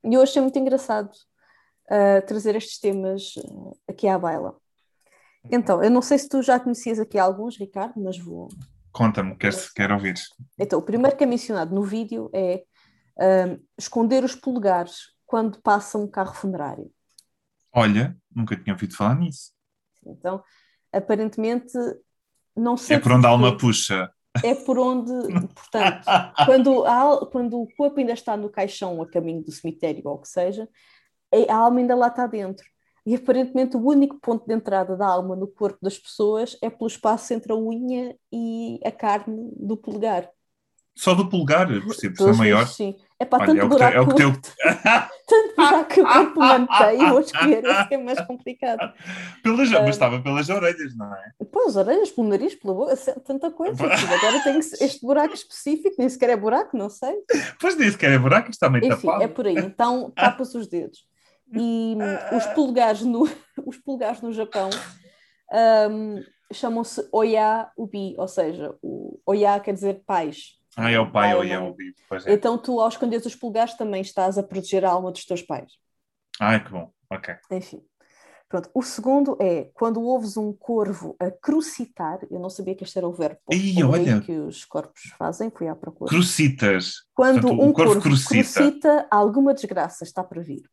[0.03, 1.11] E eu achei muito engraçado
[1.85, 4.57] uh, trazer estes temas uh, aqui à baila.
[5.49, 8.47] Então, eu não sei se tu já conhecias aqui alguns, Ricardo, mas vou.
[8.91, 10.15] Conta-me, quero, quero ouvir.
[10.59, 12.63] Então, o primeiro que é mencionado no vídeo é
[13.17, 16.91] uh, esconder os polegares quando passa um carro funerário.
[17.73, 19.51] Olha, nunca tinha ouvido falar nisso.
[20.05, 20.43] Então,
[20.91, 21.71] aparentemente
[22.55, 22.97] não sei.
[22.97, 24.11] É por onde a alma puxa.
[24.43, 25.11] É por onde,
[25.53, 26.05] portanto,
[26.45, 30.19] quando, a, quando o corpo ainda está no caixão a caminho do cemitério ou o
[30.19, 30.69] que seja,
[31.49, 32.65] a alma ainda lá está dentro.
[33.05, 36.87] E aparentemente o único ponto de entrada da alma no corpo das pessoas é pelo
[36.87, 40.29] espaço entre a unha e a carne do polegar.
[40.95, 42.67] Só do polegar, por si, ser maior.
[42.67, 42.95] Sim.
[43.17, 43.97] É para tanto é buraco.
[43.97, 44.33] É o que teu...
[45.27, 48.93] tanto buraco que o corpo mantém, vou escolher esse é mais complicado.
[49.41, 51.31] Pelas, uh, mas estava pelas orelhas, não é?
[51.51, 53.81] Pelas orelhas, pelo nariz, pela boca, tanta coisa.
[53.85, 57.15] Agora tem este buraco específico, nem sequer é buraco, não sei.
[57.59, 59.23] Pois nem sequer é buraco, está meio Enfim, tapado.
[59.23, 61.05] É por aí, então tapa-se os dedos.
[61.53, 63.23] E hum, os polegares no,
[63.65, 64.69] os polegares no Japão
[65.89, 70.59] um, chamam-se Oya Ubi, ou seja, o Oya quer dizer pais.
[70.75, 71.93] Ah, é o pai, Oya Ubi.
[72.25, 72.33] É.
[72.33, 75.73] Então tu, ao esconder os polegares, também estás a proteger a alma dos teus pais.
[76.39, 77.35] Ah, que bom, ok.
[77.51, 77.83] Enfim.
[78.47, 78.69] Pronto.
[78.73, 83.07] O segundo é quando ouves um corvo a crucitar, eu não sabia que este era
[83.07, 84.19] o verbo Ih, olha.
[84.19, 86.09] que os corpos fazem, fui à procura.
[86.09, 86.95] Crucitas.
[87.13, 88.59] Quando Portanto, um corvo, corvo crucita.
[88.59, 90.63] crucita, alguma desgraça está para vir.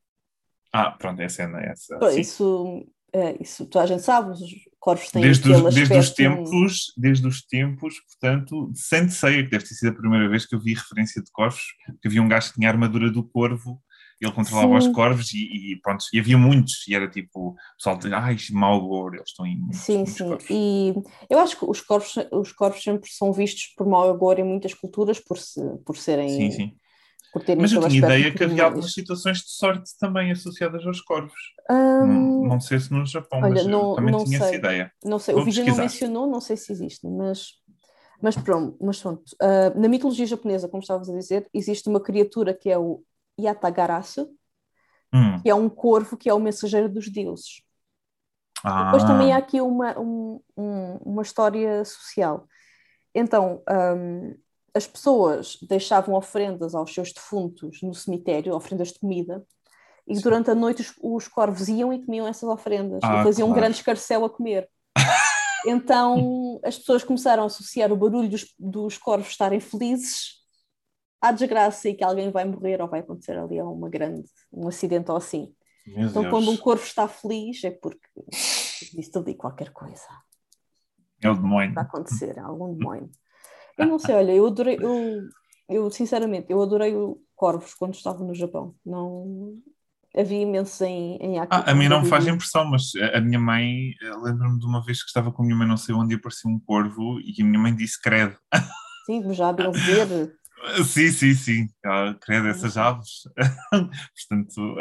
[0.72, 1.98] Ah, pronto, essa é essa.
[1.98, 4.40] Pô, isso, é, isso toda a gente sabe, os
[4.78, 9.64] corvos têm desde os, desde os tempos, desde os tempos, portanto, sem ceia, que deve
[9.64, 11.62] ter sido a primeira vez que eu vi referência de corvos,
[12.00, 13.80] que havia um gajo que tinha a armadura do corvo,
[14.20, 14.88] ele controlava sim.
[14.88, 18.36] os corvos e, e, pronto, e havia muitos, e era tipo, o pessoal dizia, ai,
[18.50, 20.50] mau gor, eles estão em Sim, sim, corvos.
[20.50, 20.92] e
[21.30, 24.74] eu acho que os corvos, os corvos sempre são vistos por mau agor em muitas
[24.74, 26.28] culturas, por, se, por serem...
[26.28, 26.76] Sim, sim
[27.58, 31.38] mas eu tinha ideia que havia algumas situações de sorte também associadas aos corvos.
[31.68, 34.46] Não, não, sei se no Japão, olha, mas não, também não tinha sei.
[34.46, 34.92] essa ideia.
[35.04, 37.52] Não sei, Vou o vídeo não mencionou, não sei se existe, mas,
[38.22, 38.76] mas pronto.
[38.80, 39.22] Mas pronto.
[39.42, 43.02] Uh, na mitologia japonesa, como estavas a dizer, existe uma criatura que é o
[43.38, 44.30] Yatagarasu,
[45.12, 45.40] hum.
[45.42, 47.62] que é um corvo que é o mensageiro dos deuses.
[48.64, 48.84] Ah.
[48.84, 52.46] Depois também há aqui uma, um, um, uma história social.
[53.14, 54.34] Então, um,
[54.78, 59.44] as pessoas deixavam ofrendas aos seus defuntos no cemitério, ofrendas de comida,
[60.06, 60.22] e Sim.
[60.22, 63.50] durante a noite os, os, corvos iam e comiam essas ofrendas ah, e faziam claro.
[63.50, 64.68] um grande escarcel a comer.
[65.66, 70.38] então as pessoas começaram a associar o barulho dos, dos corvos estarem felizes
[71.20, 75.10] à desgraça e que alguém vai morrer ou vai acontecer ali uma grande, um acidente
[75.10, 75.52] ou assim.
[75.86, 76.32] Meu então Deus.
[76.32, 80.06] quando um corvo está feliz é porque existe ali qualquer coisa.
[81.20, 81.74] É o demônio.
[81.74, 83.10] Vai acontecer, é algum demônio.
[83.78, 85.28] Eu não sei, olha, eu adorei, eu,
[85.68, 88.74] eu sinceramente, eu adorei o Corvos quando estava no Japão.
[88.84, 89.56] Não
[90.16, 93.20] havia imenso em, em Akita, ah, A mim não me faz impressão, mas a, a
[93.20, 95.94] minha mãe, eh, lembro-me de uma vez que estava com a minha mãe, não sei
[95.94, 98.36] onde, apareceu um corvo e a minha mãe disse credo.
[99.06, 100.36] Sim, mas já viram ver.
[100.84, 101.68] Sim, sim, sim.
[101.86, 103.22] Ah, credo, essas aves.
[103.70, 104.76] Portanto,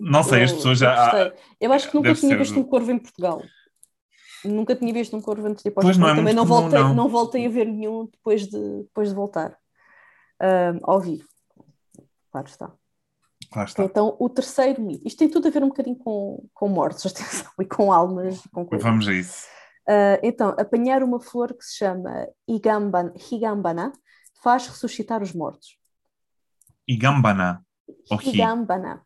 [0.00, 1.12] não sei, eu, as pessoas já.
[1.18, 3.42] Eu, eu acho que nunca tinha visto um corvo em Portugal.
[4.44, 6.08] Nunca tinha visto um corvo antes de ir para o Japão.
[6.08, 6.94] Não é Também não comum, voltei, não.
[6.94, 7.08] não.
[7.08, 11.26] voltei a ver nenhum depois de, depois de voltar uh, ao vivo.
[12.30, 12.72] Claro está.
[13.50, 13.84] Claro está.
[13.84, 15.06] Então, o terceiro mito.
[15.06, 18.40] Isto tem tudo a ver um bocadinho com, com mortes, atenção, e com almas.
[18.52, 18.84] Com coisas.
[18.84, 19.46] Vamos a isso.
[19.88, 23.92] Uh, então, apanhar uma flor que se chama Higambana, Higambana
[24.42, 25.78] faz ressuscitar os mortos.
[26.86, 27.64] Higambana.
[28.22, 29.02] Higambana.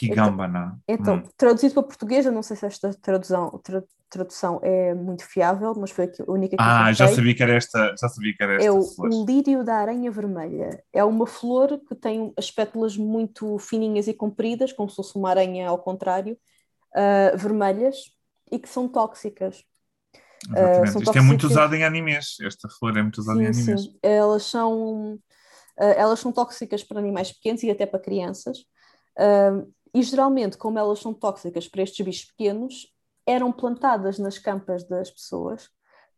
[0.00, 0.80] Higambana.
[0.88, 1.32] Então, então hum.
[1.36, 5.90] traduzido para português, eu não sei se esta tradução, tra, tradução é muito fiável, mas
[5.90, 8.66] foi a única que Ah, já sabia que era esta, já sabia que era esta.
[8.66, 10.84] É o, o, lírio da aranha vermelha.
[10.92, 15.30] É uma flor que tem as pétalas muito fininhas e compridas, como se fosse uma
[15.30, 16.36] aranha ao contrário,
[16.94, 17.96] uh, vermelhas,
[18.50, 19.64] e que são tóxicas.
[20.46, 20.80] Exatamente.
[20.80, 21.16] Uh, Isto tóxicas...
[21.16, 22.36] é muito usado em animes.
[22.42, 23.82] Esta flor é muito usada sim, em animes.
[23.84, 23.98] Sim.
[24.02, 25.20] Elas são, uh,
[25.96, 28.58] elas são tóxicas para animais pequenos e até para crianças.
[29.18, 32.92] Uh, e geralmente, como elas são tóxicas para estes bichos pequenos,
[33.26, 35.68] eram plantadas nas campas das pessoas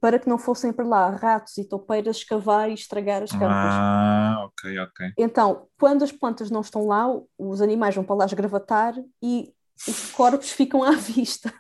[0.00, 3.48] para que não fossem para lá ratos e toupeiras escavar e estragar as campas.
[3.50, 5.12] Ah, ok, ok.
[5.16, 7.06] Então, quando as plantas não estão lá,
[7.38, 9.50] os animais vão para lá esgravatar e
[9.88, 11.50] os corpos ficam à vista.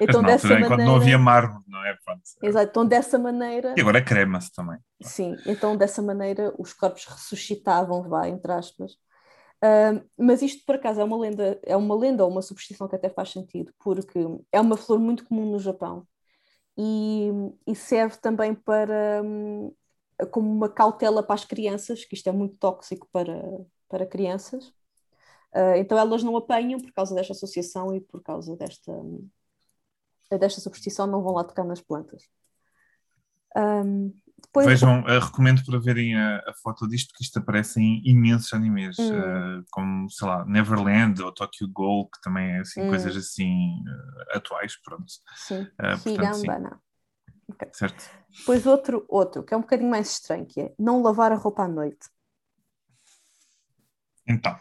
[0.00, 0.68] Então, Mas, dessa maneira...
[0.68, 1.96] Quando não havia mármore, não é?
[2.04, 2.22] Pronto.
[2.40, 3.74] Exato, então dessa maneira...
[3.76, 4.78] E agora crema-se também.
[5.02, 8.92] Sim, então dessa maneira os corpos ressuscitavam, vá, entre aspas.
[9.62, 12.94] Uh, mas isto, por acaso, é uma lenda, é uma lenda ou uma superstição que
[12.96, 14.18] até faz sentido, porque
[14.52, 16.06] é uma flor muito comum no Japão
[16.76, 17.30] e,
[17.66, 19.74] e serve também para um,
[20.30, 23.42] como uma cautela para as crianças, que isto é muito tóxico para,
[23.88, 24.68] para crianças.
[25.54, 28.92] Uh, então elas não apanham por causa desta associação e por causa desta,
[30.38, 32.28] desta superstição, não vão lá tocar nas plantas.
[33.56, 34.66] Um, depois...
[34.66, 38.98] Vejam, uh, recomendo para verem a, a, foto disto, que isto aparece em imensos animes,
[38.98, 39.10] hum.
[39.10, 42.88] uh, como, sei lá, Neverland ou Tokyo Ghoul, que também é assim, hum.
[42.88, 45.10] coisas assim uh, atuais, pronto.
[45.36, 45.98] Sim, uh,
[47.50, 47.68] Okay.
[47.72, 48.04] Certo.
[48.38, 51.62] Depois outro, outro, que é um bocadinho mais estranho, que é não lavar a roupa
[51.62, 52.08] à noite.
[54.28, 54.54] Então.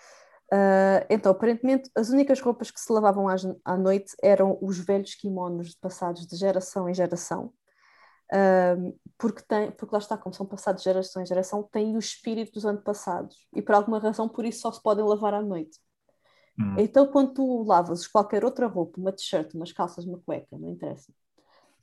[0.54, 3.28] Uh, então, aparentemente, as únicas roupas que se lavavam
[3.66, 7.54] à noite eram os velhos kimonos passados de geração em geração.
[9.18, 12.66] Porque, tem, porque lá está, como são passados geração em geração, têm o espírito dos
[12.66, 13.48] antepassados.
[13.56, 15.80] E por alguma razão, por isso só se podem lavar à noite.
[16.60, 16.76] Hum.
[16.78, 21.12] Então, quando tu lavas qualquer outra roupa, uma t-shirt, umas calças, uma cueca, não interessa,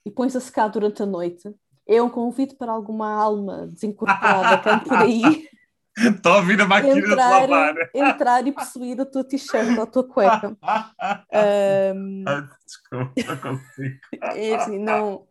[0.04, 1.54] e pões a secar durante a noite,
[1.87, 5.48] é um convite para alguma alma desincorporada que ande por aí.
[5.96, 7.74] Estou a ouvir a máquina entrar, de lavar.
[7.94, 10.57] Entrar e possuir a tua t-shirt ou a tua cueca.
[11.94, 12.24] um,
[12.66, 13.98] desculpa, não consigo.
[14.20, 15.24] É assim, não.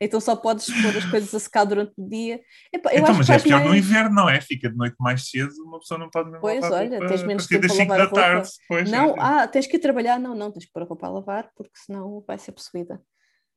[0.00, 2.40] Então só podes pôr as coisas a secar durante o dia.
[2.72, 3.70] Epá, então, mas é pior mais...
[3.70, 4.40] no inverno, não é?
[4.40, 7.66] Fica de noite mais cedo, uma pessoa não pode mesmo Pois, olha, tens menos tempo
[7.66, 8.20] para lavar a roupa.
[8.20, 9.14] Tarde, depois, não, é.
[9.18, 10.18] ah, tens que ir trabalhar.
[10.20, 13.02] Não, não, tens que pôr a roupa a lavar, porque senão vai ser possuída.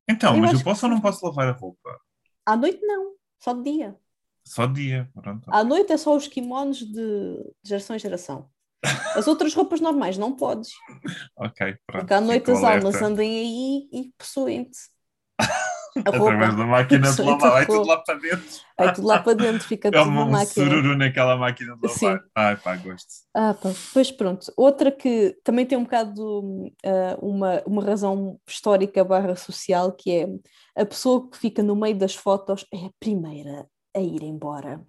[0.10, 0.86] Então, eu mas eu posso que...
[0.86, 2.00] ou não posso lavar a roupa?
[2.46, 3.96] À noite não, só de dia.
[4.44, 5.48] Só de dia, pronto.
[5.48, 8.50] À noite é só os kimonos de, de geração em geração.
[9.16, 10.72] As outras roupas normais não podes.
[11.38, 12.02] ok, pronto.
[12.02, 14.80] Porque à noite as almas andem aí e possuem-te.
[16.00, 18.48] Através da máquina de lavar, vai tudo lá para dentro.
[18.78, 20.42] Vai tudo lá para dentro, fica é tudo na máquina.
[20.42, 22.20] É sururu naquela máquina de lavar.
[22.20, 22.26] Sim.
[22.36, 23.10] Ai pá, gosto.
[23.34, 23.70] Ah, pá.
[23.94, 24.52] Pois pronto.
[24.56, 30.28] Outra que também tem um bocado uh, uma, uma razão histórica barra social, que é
[30.76, 34.82] a pessoa que fica no meio das fotos é a primeira a ir embora.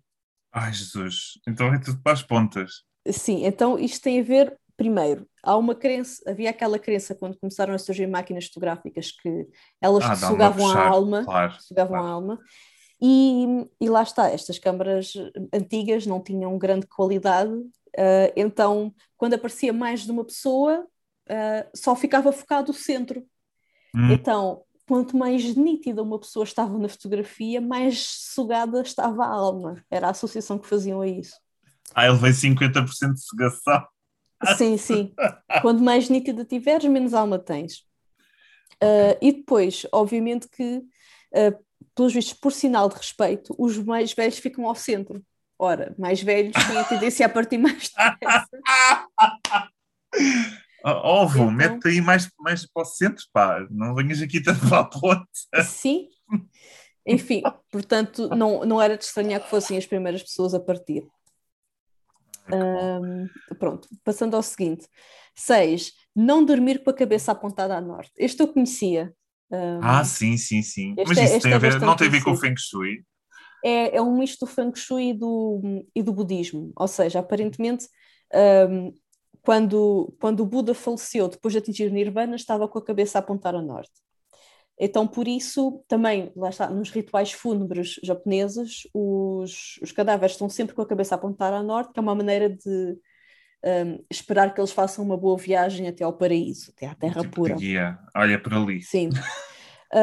[0.52, 2.82] Ai Jesus, então é tudo para as pontas.
[3.10, 7.74] Sim, então isto tem a ver primeiro, há uma crença, havia aquela crença quando começaram
[7.74, 9.48] a surgir máquinas fotográficas que
[9.80, 12.06] elas ah, sugavam a alma, claro, sugavam claro.
[12.06, 12.38] a alma,
[13.00, 15.12] e, e, lá está, estas câmaras
[15.52, 20.86] antigas não tinham grande qualidade, uh, então quando aparecia mais de uma pessoa,
[21.28, 23.24] uh, só ficava focado o centro.
[23.94, 24.12] Hum.
[24.12, 29.82] Então, quanto mais nítida uma pessoa estava na fotografia, mais sugada estava a alma.
[29.90, 31.36] Era a associação que faziam a isso.
[31.94, 33.86] Ah, ele veio 50% de sugação.
[34.56, 35.14] Sim, sim.
[35.60, 37.84] Quanto mais nítida tiveres, menos alma tens.
[38.82, 44.38] Uh, e depois, obviamente que, uh, pelos vistos, por sinal de respeito, os mais velhos
[44.38, 45.22] ficam ao centro.
[45.58, 48.48] Ora, mais velhos têm a tendência a partir mais depressa.
[50.84, 53.64] Ovo, então, mete aí mais, mais para o centro, pá.
[53.70, 55.28] Não venhas aqui tanto para a ponte.
[55.64, 56.08] Sim.
[57.06, 61.06] Enfim, portanto, não, não era de estranhar que fossem as primeiras pessoas a partir.
[62.50, 63.28] Um,
[63.58, 64.88] pronto, passando ao seguinte.
[65.34, 68.12] Seis, não dormir com a cabeça apontada a norte.
[68.18, 69.12] Este eu conhecia.
[69.50, 70.94] Um, ah, sim, sim, sim.
[71.06, 73.04] Mas é, isso tem é a ver, não tem a ver com o Feng Shui?
[73.64, 76.72] É, é um misto do Feng Shui e do, e do budismo.
[76.74, 77.86] Ou seja, aparentemente,
[78.68, 78.92] um,
[79.42, 83.20] quando, quando o Buda faleceu, depois de atingir o Nirvana, estava com a cabeça a
[83.20, 83.92] apontar a norte.
[84.78, 90.74] Então, por isso, também, lá está, nos rituais fúnebres japoneses, os, os cadáveres estão sempre
[90.74, 92.98] com a cabeça a apontar a norte, que é uma maneira de
[93.64, 97.36] um, esperar que eles façam uma boa viagem até ao paraíso, até à terra tipo
[97.36, 97.54] pura.
[97.54, 97.98] Guia.
[98.16, 98.82] Olha por ali.
[98.82, 99.10] Sim.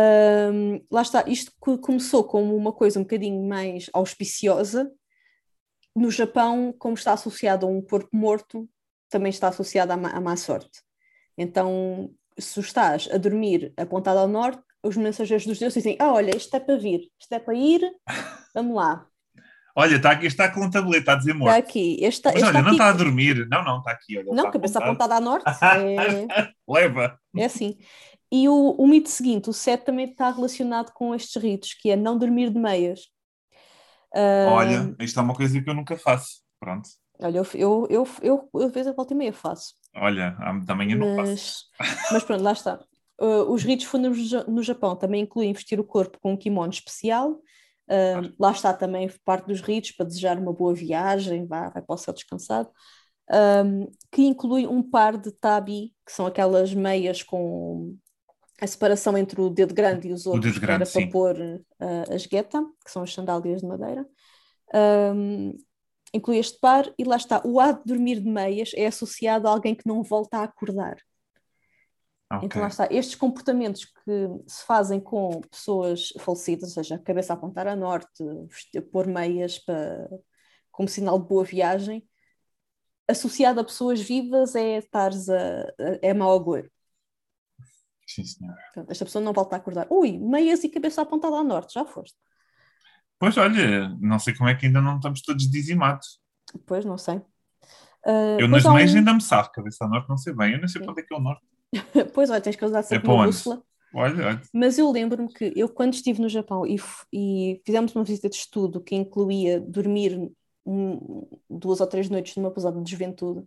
[0.54, 4.90] um, lá está, isto começou como uma coisa um bocadinho mais auspiciosa.
[5.96, 8.70] No Japão, como está associado a um corpo morto,
[9.10, 10.82] também está associado à má, à má sorte.
[11.38, 16.36] Então, se estás a dormir apontado ao norte, os mensageiros dos deuses dizem: Ah, olha,
[16.36, 17.82] isto é para vir, isto é para ir,
[18.54, 19.06] vamos lá.
[19.76, 21.56] Olha, está aqui, está com um tablete, está a dizer morto.
[21.56, 21.98] Está aqui.
[22.02, 22.76] Este, Mas este olha, está não aqui...
[22.76, 23.48] está a dormir.
[23.50, 24.18] Não, não, está aqui.
[24.18, 25.46] Olha, não, cabeça apontada a norte.
[25.62, 26.50] É...
[26.68, 27.18] Leva.
[27.38, 27.78] É assim.
[28.32, 31.96] E o, o mito seguinte, o 7 também está relacionado com estes ritos, que é
[31.96, 33.02] não dormir de meias.
[34.14, 34.50] Uh...
[34.52, 36.42] Olha, isto é uma coisa que eu nunca faço.
[36.60, 36.90] Pronto.
[37.22, 39.74] Olha, eu, eu, eu, eu, eu, vezes a volta e meia faço.
[39.96, 41.66] Olha, da manhã não faço.
[42.12, 42.80] Mas pronto, lá está.
[43.20, 47.32] Uh, os ritos fúnebres no Japão também incluem vestir o corpo com um kimono especial.
[47.90, 51.94] Uh, lá está também parte dos ritos para desejar uma boa viagem, vá, vai para
[51.94, 52.70] o céu descansado.
[53.32, 57.96] Um, que inclui um par de tabi, que são aquelas meias com
[58.62, 61.02] a separação entre o dedo grande e os outros, grande, era sim.
[61.02, 64.06] para pôr uh, as gueta, que são as sandálias de madeira.
[64.74, 65.54] Um,
[66.14, 67.42] inclui este par e lá está.
[67.46, 70.98] O ato de dormir de meias é associado a alguém que não volta a acordar.
[72.32, 72.46] Ok.
[72.46, 72.88] Então lá está.
[72.92, 77.76] Estes comportamentos que se fazem com pessoas falecidas, ou seja, a cabeça a apontar a
[77.76, 78.24] norte,
[78.92, 80.08] pôr meias para,
[80.72, 82.08] como sinal de boa viagem,
[83.08, 86.70] associado a pessoas vivas é estares a, a- é mau agouro.
[88.08, 88.56] Sim, senhor.
[88.74, 89.88] Portanto, esta pessoa não volta a acordar.
[89.90, 92.18] Ui, meias e cabeça apontada ao norte, já foste.
[93.20, 96.20] Pois olha, não sei como é que ainda não estamos todos dizimados.
[96.66, 97.22] Pois, não sei.
[98.06, 100.54] Ah, Eu pois nas há um- meias ainda me sabe, cabeça norte não sei bem.
[100.54, 101.42] Eu não sei para onde é que é o norte.
[102.14, 103.64] Pois, olha, tens que usar sempre para uma bússola.
[103.94, 104.42] Olha, olha.
[104.54, 106.78] Mas eu lembro-me que eu, quando estive no Japão e,
[107.14, 110.32] e fizemos uma visita de estudo que incluía dormir
[110.66, 113.46] um- duas ou três noites numa pousada de juventude,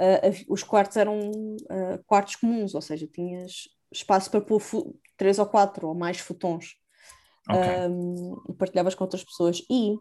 [0.00, 1.20] ah, hav- os quartos eram
[1.70, 4.62] ah, quartos comuns, ou seja, tinhas espaço para pôr
[5.16, 6.76] três ou quatro ou mais futons.
[7.48, 7.90] Ok.
[7.90, 9.62] um, e partilhavas com outras pessoas.
[9.70, 9.96] E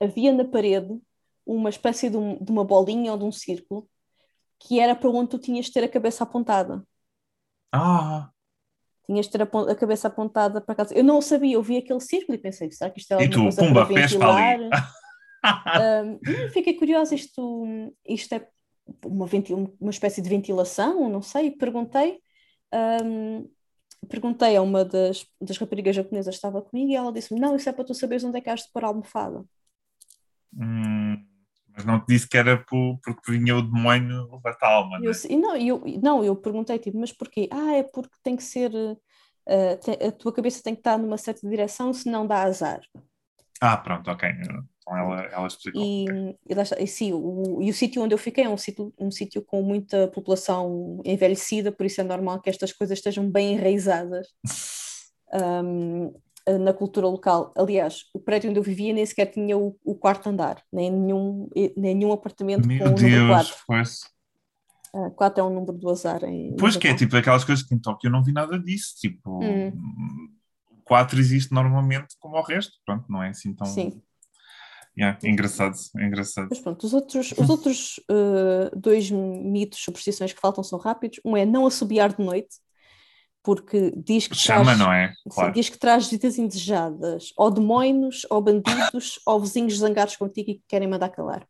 [0.00, 0.98] havia na parede
[1.44, 3.88] uma espécie de, um- de uma bolinha ou de um círculo
[4.58, 6.82] que era para onde tu tinhas de ter a cabeça apontada.
[7.72, 8.32] Ah,
[9.06, 10.94] Tinhas de ter a, a cabeça apontada para casa.
[10.94, 13.30] Eu não sabia, eu vi aquele círculo e pensei, será que isto é E alguma
[13.30, 14.60] tu, coisa pumba, para pés para ventilar?
[14.60, 14.70] ali.
[15.78, 17.66] Um, fiquei curiosa, isto,
[18.04, 18.48] isto é
[19.04, 19.26] uma,
[19.80, 22.20] uma espécie de ventilação, não sei, perguntei.
[23.04, 23.48] um,
[24.06, 27.68] perguntei a uma das, das raparigas japonesas que estava comigo e ela disse-me: Não, isso
[27.68, 29.44] é para tu saberes onde é que has de pôr a almofada.
[30.52, 31.24] Hum,
[31.68, 35.04] mas não te disse que era por, porque vinha o demónio levar-te a alma, E
[35.04, 35.20] não eu, é?
[35.28, 37.48] e não, eu, não, eu perguntei, tipo, mas porquê?
[37.52, 38.72] Ah, é porque tem que ser,
[39.46, 42.80] eh, te- a tua cabeça tem que estar numa certa direção, senão dá azar.
[43.60, 44.24] Ah, pronto, ok.
[44.86, 45.82] Então ela, ela explicou.
[45.82, 46.04] E,
[46.48, 49.10] e, lá e sim, o, e o sítio onde eu fiquei é um sítio, um
[49.10, 54.28] sítio com muita população envelhecida, por isso é normal que estas coisas estejam bem enraizadas
[55.64, 56.14] hum,
[56.60, 57.52] na cultura local.
[57.56, 61.48] Aliás, o prédio onde eu vivia nem sequer tinha o, o quarto andar, nem nenhum,
[61.76, 63.54] nem nenhum apartamento com Meu o número Deus, 4.
[63.66, 64.00] pois.
[65.16, 67.78] 4 é um número do azar em Pois que é tipo aquelas coisas que em
[67.78, 68.94] Tóquio eu não vi nada disso.
[68.98, 69.72] Tipo, Hum.
[70.70, 72.78] o 4 existe normalmente como o resto.
[72.86, 73.66] Pronto, não é assim tão.
[73.66, 74.00] Sim.
[74.98, 76.48] Yeah, engraçado, engraçado.
[76.50, 81.20] Mas pronto, os outros, os outros eh, dois mitos, superstições que faltam são rápidos.
[81.24, 82.56] Um é não assobiar de noite,
[83.42, 85.08] porque diz que Chama, traz, não é?
[85.12, 85.52] sim, Claro.
[85.52, 90.64] diz que traz visitas indesejadas, ou demónios, ou bandidos, ou vizinhos zangados contigo e que
[90.68, 91.46] querem mandar calar.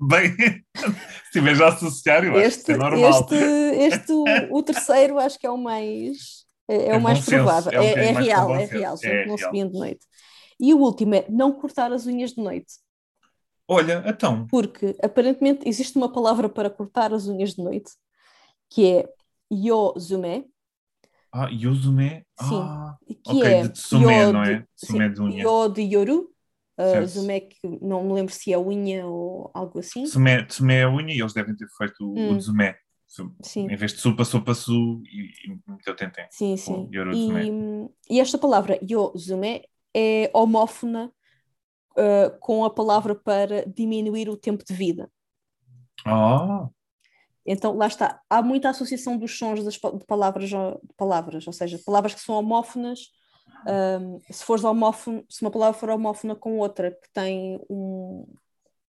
[0.00, 0.36] Bem,
[0.76, 0.86] se
[1.24, 3.10] estiveres a associar, eu acho que Este, é normal.
[3.10, 4.24] este, este o,
[4.58, 7.72] o terceiro, acho que é o mais, é, é É o mais senso, provável.
[7.72, 9.48] é É, é real, é real, só É que não real.
[9.50, 10.06] subiam de noite.
[10.60, 12.74] E o último é não cortar as unhas de noite.
[13.68, 17.90] Olha, então, porque aparentemente existe uma palavra para cortar as unhas de noite
[18.70, 19.08] que é
[19.52, 20.46] yozume,
[21.32, 22.24] ah, Yozume.
[22.40, 22.54] Sim.
[22.56, 24.66] Ah, que ok, é de yo não de- é?
[24.74, 25.42] Sim, de unha.
[25.42, 26.20] yo de yoru,
[26.78, 27.08] uh, Certo.
[27.08, 30.04] zume que não me lembro se é unha ou algo assim.
[30.04, 32.38] Tsume, tsume é a unha e eles devem ter feito o, o Hum.
[32.38, 32.74] Tsume.
[33.06, 33.66] Su- Sim.
[33.70, 36.26] Em vez de supa, sopa, su e, e meteu tentem.
[36.30, 36.90] Sim, sim.
[37.14, 39.62] E, e esta palavra yozume
[39.94, 41.12] é homófona
[41.92, 45.10] uh, com a palavra para diminuir o tempo de vida.
[46.04, 46.68] Ah,
[47.44, 48.20] Então, lá está.
[48.28, 52.34] Há muita associação dos sons das, de, palavras, de palavras, ou seja, palavras que são
[52.34, 53.10] homófonas.
[54.00, 58.26] um, se, fores homófono, se uma palavra for homófona com outra que tem um,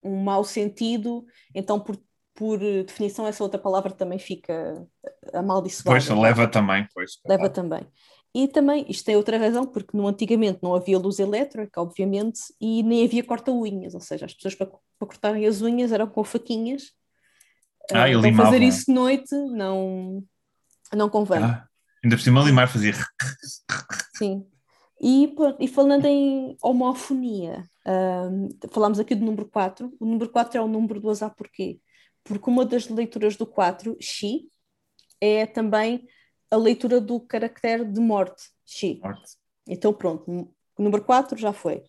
[0.02, 1.98] um mau sentido, então, por,
[2.34, 4.86] por definição, essa outra palavra também fica
[5.32, 5.90] amaldiçoada.
[5.90, 7.18] pois, leva também, pois.
[7.26, 7.86] Leva também.
[8.34, 12.82] E também, isto tem outra razão, porque no antigamente não havia luz elétrica, obviamente, e
[12.82, 16.92] nem havia corta-unhas, ou seja, as pessoas para, para cortarem as unhas eram com faquinhas.
[17.90, 18.44] Ah, Ah, e limavam.
[18.52, 20.22] fazer isso de noite não,
[20.92, 21.42] não convém.
[21.42, 21.66] Ah,
[22.04, 22.92] ainda por cima limar fazia.
[24.14, 24.46] Sim.
[25.00, 29.94] E, e falando em homofonia, ahm, falámos aqui do número 4.
[29.98, 31.80] O número 4 é o número do azar porquê?
[32.24, 34.50] Porque uma das leituras do 4, Xi,
[35.20, 36.06] é também
[36.50, 39.00] a leitura do caractere de morte, Xi.
[39.02, 39.36] Morte.
[39.66, 41.82] Então pronto, o número 4 já foi.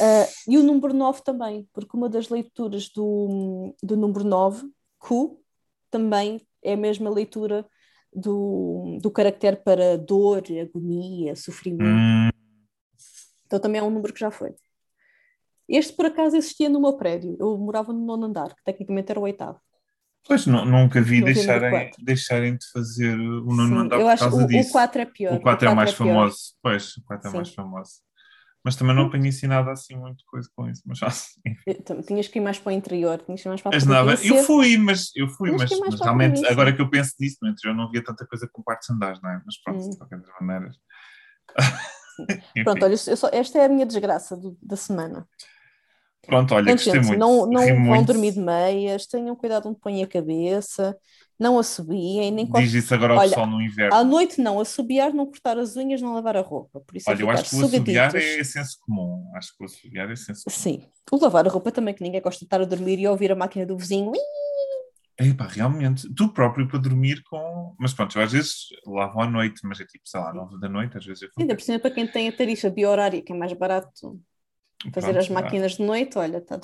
[0.00, 4.68] Ah, e o número 9 também, porque uma das leituras do, do número 9,
[4.98, 5.42] Ku,
[5.90, 7.66] também é a mesma leitura
[8.12, 11.84] do, do caractere para dor, agonia, sofrimento.
[11.84, 12.30] Hum,
[13.46, 14.54] Então também é um número que já foi.
[15.68, 17.36] Este, por acaso, existia no meu prédio.
[17.40, 19.60] Eu morava no nono andar, que tecnicamente era o oitavo.
[20.26, 24.44] Pois, nu- nunca vi o deixarem, deixarem de fazer o Mandar eu por causa o,
[24.44, 24.72] o disso.
[24.72, 25.34] 4 é pior.
[25.34, 26.06] O 4 é o mais pior.
[26.08, 26.38] famoso.
[26.62, 27.36] Pois, o 4 é Sim.
[27.36, 27.92] mais famoso.
[28.64, 30.80] Mas também não apanhei assim nada assim muito coisa com isso.
[30.86, 31.40] Mas assim,
[32.06, 34.14] Tinhas que ir mais para o interior, tinhas que ir mais para a mas nada,
[34.24, 36.50] eu fui, mas eu fui, Mas mas, é realmente, província.
[36.50, 39.28] agora que eu penso nisso, no interior não havia tanta coisa com partes andares, não
[39.30, 39.42] é?
[39.44, 39.90] Mas pronto, Hum.
[39.90, 40.18] de qualquer.
[42.56, 42.64] Enfim.
[42.64, 45.28] Pronto, olha, só- esta é a minha desgraça do- da semana.
[46.26, 47.20] Pronto, olha, Portanto, gostei gente, muito.
[47.20, 48.06] não, não vão muito.
[48.06, 50.96] dormir de meias, tenham cuidado onde põem a cabeça,
[51.38, 53.94] não assobiem, nem Diz isso agora ao Olha, pessoal no inverno.
[53.94, 56.80] À noite não, assobiar, não cortar as unhas, não lavar a roupa.
[56.80, 59.30] Por isso é Olha, eu acho que o assobiar é senso comum.
[59.34, 60.56] Acho que o assobiar é senso comum.
[60.56, 63.32] Sim, o lavar a roupa também, que ninguém gosta de estar a dormir e ouvir
[63.32, 64.12] a máquina do vizinho.
[65.16, 67.74] Epá, realmente, tu próprio para dormir com.
[67.78, 70.68] Mas pronto, eu às vezes lavo à noite, mas é tipo, sei lá, nove da
[70.68, 73.36] noite, às vezes eu Ainda por cima, para quem tem a tarifa biorária, que é
[73.36, 74.20] mais barato
[74.92, 76.60] fazer Pronto, as máquinas de noite, olha, está Olha,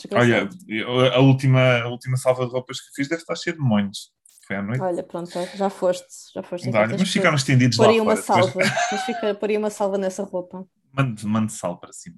[0.46, 0.56] desgraçado.
[0.68, 4.12] eu- a última, a última salva de roupas que fiz deve estar cheia de monhos.
[4.46, 4.80] Foi à noite.
[4.80, 6.68] Olha, pronto, já foste, já foste.
[6.68, 8.44] então Olha, mas ficaram estendidos lá aí uma fora.
[8.46, 10.66] Depois salva, mas fica aí uma salva nessa roupa.
[10.92, 12.16] mando, mando sal para cima.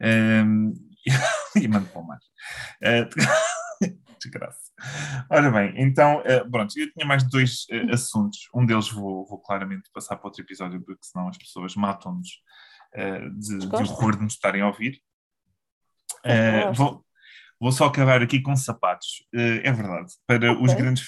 [0.00, 0.72] Ehm,
[1.56, 2.18] e mando para o mar.
[2.82, 3.08] Eh,
[4.20, 4.58] desgraça.
[5.30, 8.48] Ora bem, então, eh, pronto, eu tinha mais dois eh, assuntos.
[8.54, 12.28] Um deles vou, vou claramente passar para outro episódio, porque senão as pessoas matam-nos
[13.38, 15.00] de, de horror de nos estarem a ouvir.
[16.24, 16.74] Gosto.
[16.74, 17.06] vou,
[17.60, 19.24] vou só acabar aqui com sapatos.
[19.34, 20.64] Eh, é verdade, para Ok.
[20.64, 21.06] os grandes.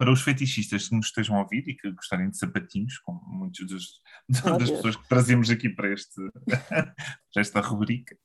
[0.00, 3.66] Para os fetichistas que nos estejam a ouvir e que gostarem de sapatinhos, como muitos
[3.66, 4.70] dos, Oh, das Deus.
[4.70, 6.94] pessoas que trazemos aqui para, este, para
[7.40, 8.16] esta rubrica,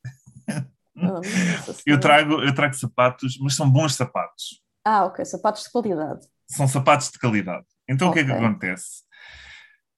[0.96, 4.62] nossa eu trago, eu trago sapatos, mas são bons sapatos.
[4.86, 6.28] Ah, ok, sapatos de qualidade.
[6.48, 7.66] São sapatos de qualidade.
[7.90, 9.02] Então o que é que acontece?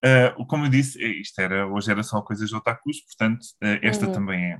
[0.03, 3.79] Ah, como eu disse, eh, isto era, hoje era só coisas de otakus, portanto, ah,
[3.81, 4.11] esta Uhum.
[4.13, 4.59] também é.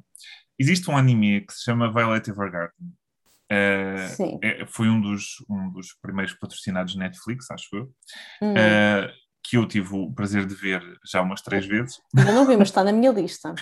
[0.58, 2.94] Existe um anime que se chama Violet Evergarden.
[4.16, 4.40] Sim.
[4.42, 7.84] é- foi um dos, um dos primeiros patrocinados Netflix, acho eu,
[8.42, 9.10] Hum, ah,
[9.44, 12.00] que eu tive o prazer de ver já umas três vezes.
[12.18, 13.54] Ainda não vi, mas está na minha lista.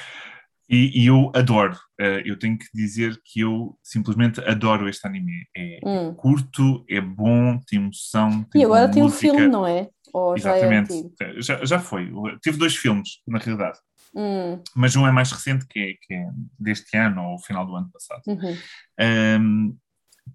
[0.70, 1.78] E, e eu adoro.
[2.00, 5.46] Ah, eu tenho que dizer que eu simplesmente adoro este anime.
[5.56, 6.14] É Hum.
[6.16, 8.44] curto, é bom, tem emoção.
[8.46, 9.20] Tem E agora boa tem um música.
[9.22, 9.89] filme, não é?
[10.14, 11.12] Ou já é Exatamente.
[11.39, 12.10] já, já foi.
[12.41, 13.78] Tive dois filmes, na realidade.
[14.16, 17.76] Hum, Mas um é mais recente, que é, que é deste ano ou final do
[17.76, 18.22] ano passado.
[18.28, 18.55] uhum.
[18.99, 19.76] Ahm,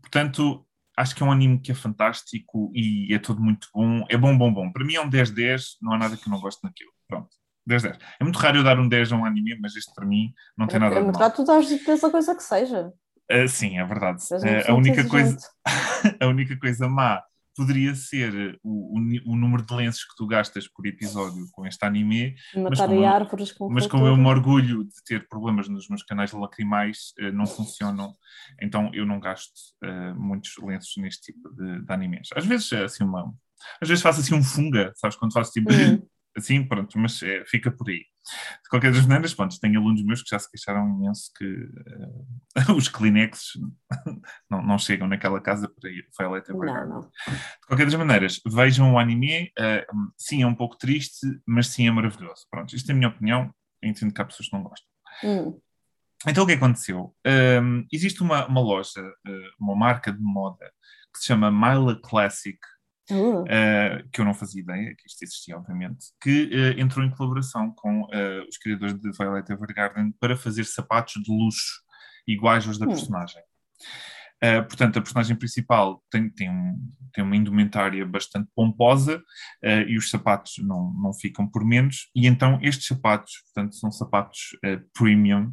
[0.01, 0.67] portanto,
[0.97, 4.05] acho que é um anime que é fantástico e é todo muito bom.
[4.09, 4.73] É bom, bom, bom.
[4.73, 6.91] Para mim é um 10-10, não há nada que eu não goste naquilo.
[7.07, 7.29] Pronto.
[7.67, 7.99] 10-10.
[8.21, 10.67] É muito raro eu dar um 10 a um anime, mas este para mim não
[10.67, 11.23] tem nada É de muito mal.
[11.23, 12.93] raro tu dares dessa coisa que seja.
[13.31, 14.23] Ah, sim, é verdade.
[14.33, 15.37] Ah, a, única muito coisa,
[16.21, 17.23] a única coisa má
[17.59, 21.67] poderia ser o, o ni- o número de lenços que tu gastas por episódio com
[21.67, 25.29] este anime, Matar como aí eu- árvores com mas como eu me orgulho de ter
[25.29, 28.15] problemas nos meus canais lacrimais, eh, não funcionam,
[28.63, 29.53] então eu não gasto
[29.83, 32.29] eh, muitos lenços neste tipo de, de animes.
[32.35, 33.35] Às vezes é assim uma.
[33.81, 35.17] Às vezes faço assim um funga, sabes?
[35.17, 36.01] Quando faço tipo Hum.
[36.37, 38.05] assim, pronto, mas eh, fica por aí.
[38.63, 42.73] De qualquer das maneiras, pronto, tenho alunos meus que já se queixaram imenso que eh,
[42.77, 43.53] os Kleenex
[44.51, 46.95] não, não chegam naquela casa para ir Violet Não, Evergarden.
[46.95, 47.01] não.
[47.01, 49.53] De qualquer das maneiras, vejam o anime.
[49.59, 52.47] eh, sim, é um pouco triste, mas sim é maravilhoso.
[52.51, 53.53] Pronto, isto é a minha opinião.
[53.83, 54.89] Eu entendo que há pessoas que não gostam.
[55.25, 55.61] Hum.
[56.27, 57.15] Então, o que aconteceu?
[57.63, 60.67] Um, existe uma, uma loja, eh, uma marca de moda,
[61.13, 62.59] que se chama Myla Classic,
[63.15, 67.73] Uh, que eu não fazia ideia que isto existia, obviamente, que eh, entrou em colaboração
[67.75, 71.83] com eh, os criadores de Violet Evergarden para fazer sapatos de luxo
[72.27, 72.91] iguais aos da Hum.
[72.91, 73.43] personagem.
[74.43, 76.79] Uh, portanto, a personagem principal tem, tem, um-
[77.13, 82.09] tem uma indumentária bastante pomposa uh, e os sapatos não, não ficam por menos.
[82.15, 85.53] E então estes sapatos, portanto, são sapatos uh, premium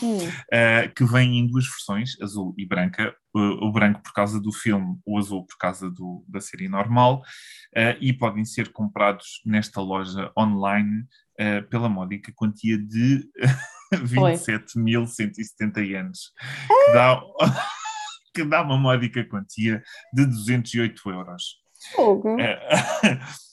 [0.00, 0.18] hum.
[0.94, 3.14] que vêm em duas versões, azul e branca.
[3.34, 7.20] O, o branco por causa do filme, o azul por causa do, da série normal.
[8.00, 11.04] e podem ser comprados nesta loja online
[11.68, 13.28] pela módica quantia de
[13.92, 16.32] 27.170 ienes,
[16.68, 17.20] que dá,
[18.34, 19.82] que dá uma módica quantia
[20.12, 21.62] de 208 euros.
[21.94, 22.40] Fogo.
[22.40, 22.58] É.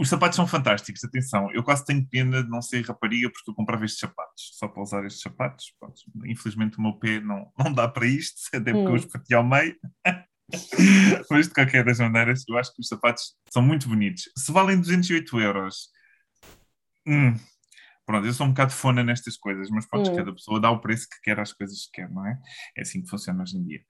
[0.00, 1.50] Os sapatos são fantásticos, atenção.
[1.52, 4.82] Eu quase tenho pena de não ser rapariga porque eu comprava estes sapatos, só para
[4.82, 5.74] usar estes sapatos.
[5.78, 8.88] Pronto, infelizmente o meu pé não, não dá para isto, até porque Hum.
[8.88, 9.76] eu os parti ao meio.
[11.30, 14.30] Mas de qualquer das maneiras, eu acho que os sapatos são muito bonitos.
[14.36, 15.90] Se valem 208 euros,
[17.06, 17.34] hum,
[18.10, 20.14] pronto, eu sou um bocado fona nestas coisas, mas pronto, Hum.
[20.16, 22.38] cada pessoa dá o preço que quer às coisas que quer, não é?
[22.76, 23.80] É assim que funciona hoje em dia.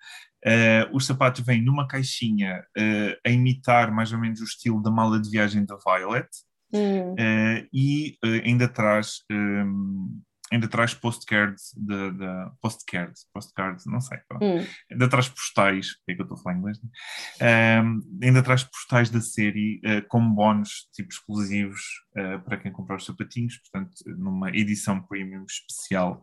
[0.44, 4.90] Eh, os sapatos vêm numa caixinha eh, a imitar mais ou menos o estilo da
[4.90, 6.28] mala de viagem da Violet
[6.72, 7.14] Hum.
[7.18, 14.18] eh, e ainda traz ehm, ainda traz postcards de, de postcards, postcards, não sei.
[14.42, 14.66] Hum.
[14.90, 17.82] ainda traz postais, é que eu estou a falar inglês, né?
[17.82, 21.80] um, ainda traz postais da série uh, como bónus tipo exclusivos
[22.16, 26.22] uh, para quem comprar os sapatinhos, portanto, numa edição premium especial,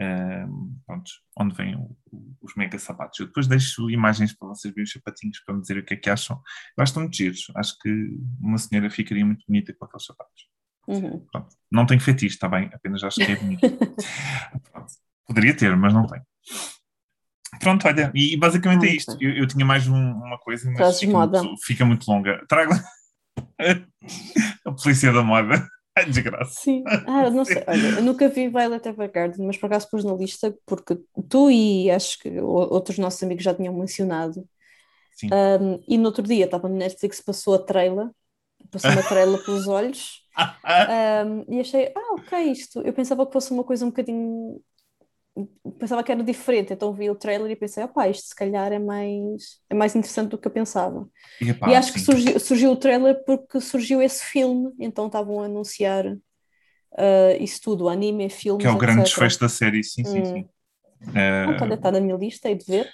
[0.00, 3.20] um, pronto, onde vêm o, o, os mega sapatos.
[3.20, 5.96] Eu depois deixo imagens para vocês verem os sapatinhos para me dizer o que é
[5.96, 6.36] que acham.
[6.76, 7.90] Eu acho que estão muito giros, acho que
[8.40, 10.57] uma senhora ficaria muito bonita com aqueles sapatos.
[10.88, 11.26] Uhum.
[11.30, 11.48] Pronto.
[11.70, 12.70] Não tenho fetiche, está bem?
[12.72, 13.60] Apenas acho que é bonito.
[15.28, 16.22] Poderia ter, mas não tenho.
[17.60, 19.16] Pronto, olha, e basicamente é isto.
[19.20, 22.42] Eu, eu tinha mais um, uma coisa, mas fica muito, fica muito, longa.
[22.48, 22.72] Trago
[24.66, 25.68] a polícia da moda.
[26.08, 26.52] Desgraça.
[26.60, 27.64] Sim, ah, não sei.
[27.66, 30.96] Olha, eu nunca vi Violet Evergarden, mas por acaso pus na lista porque
[31.28, 34.48] tu e acho que outros nossos amigos já tinham mencionado.
[35.16, 35.26] Sim.
[35.26, 38.08] Um, e no outro dia estava no Netflix, passou a trailer,
[38.70, 42.80] passou uma trailer pelos olhos um, e achei, ah, ok, isto.
[42.82, 44.60] Eu pensava que fosse uma coisa um bocadinho.
[45.78, 48.78] Pensava que era diferente, então vi o trailer e pensei, opá, isto se calhar é
[48.78, 51.08] mais, é mais interessante do que eu pensava.
[51.40, 51.94] E, epá, e acho sim.
[51.94, 56.18] que surgiu, surgiu o trailer porque surgiu esse filme, então estavam a anunciar uh,
[57.40, 58.62] isso tudo, anime, filmes.
[58.62, 60.24] Que é o grande desfecho da série, sim, sim, hum.
[60.24, 60.48] sim.
[61.02, 62.90] Uh, olha, está na minha lista, e de ver.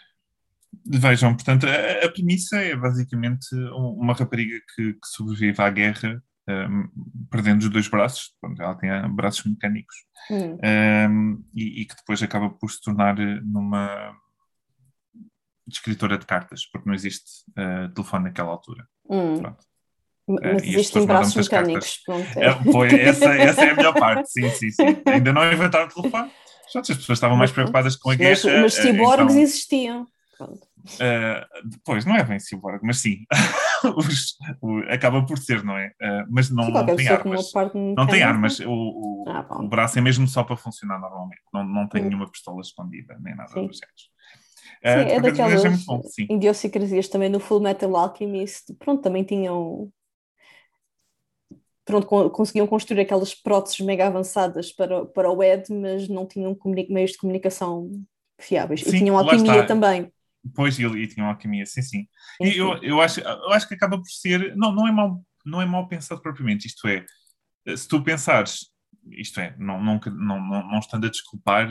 [0.85, 6.89] Vejam, portanto, a, a premissa é basicamente uma rapariga que, que sobrevive à guerra um,
[7.31, 9.97] perdendo os dois braços, ela tem braços mecânicos,
[10.31, 10.59] hum.
[11.11, 14.15] um, e, e, que depois acaba por se tornar numa
[15.67, 18.87] escritora de cartas, porque não existe uh, telefone naquela altura.
[19.09, 19.43] Hum.
[20.27, 22.01] Mas uh, existem braços mecânicos.
[22.05, 22.47] Pronto, é.
[22.47, 25.03] É, foi, essa, essa é a melhor parte, sim, sim, sim.
[25.07, 26.31] Ainda não inventaram telefone.
[26.75, 28.41] As pessoas estavam mais preocupadas com a guerra.
[28.45, 29.43] Mas, mas ciborgues então...
[29.43, 30.07] existiam.
[30.37, 30.67] Pronto.
[30.85, 33.25] Uh, depois, não é bem cyborg, mas sim,
[33.97, 35.89] Os, o, acaba por ser, não é?
[36.01, 37.53] Uh, mas não, não tem armas.
[37.97, 41.64] Não tem armas, o, o, ah, o, braço é mesmo só para funcionar normalmente, não,
[41.64, 42.07] não tem hum.
[42.07, 43.66] nenhuma pistola escondida, nem nada sim.
[43.66, 44.14] do género.
[44.85, 49.91] Uh, sim, é daquelas é idiosincrasias também no Full Metal Alchemist, pronto, também tinham
[51.85, 56.57] pronto, conseguiam construir aquelas próteses mega avançadas para, para o Ed, mas não tinham
[56.89, 57.91] meios de comunicação
[58.39, 58.82] fiáveis.
[58.82, 60.11] Sim, e tinham alquimia também.
[60.55, 62.07] Pois, e, e tinham alquimia, sim, sim.
[62.41, 64.55] E eu, eu, acho, eu acho que acaba por ser.
[64.57, 66.67] Não, não é mal, não é mal pensado propriamente.
[66.67, 67.05] Isto é,
[67.77, 68.67] se tu pensares,
[69.13, 71.69] isto é, não, não, não, não estando a desculpar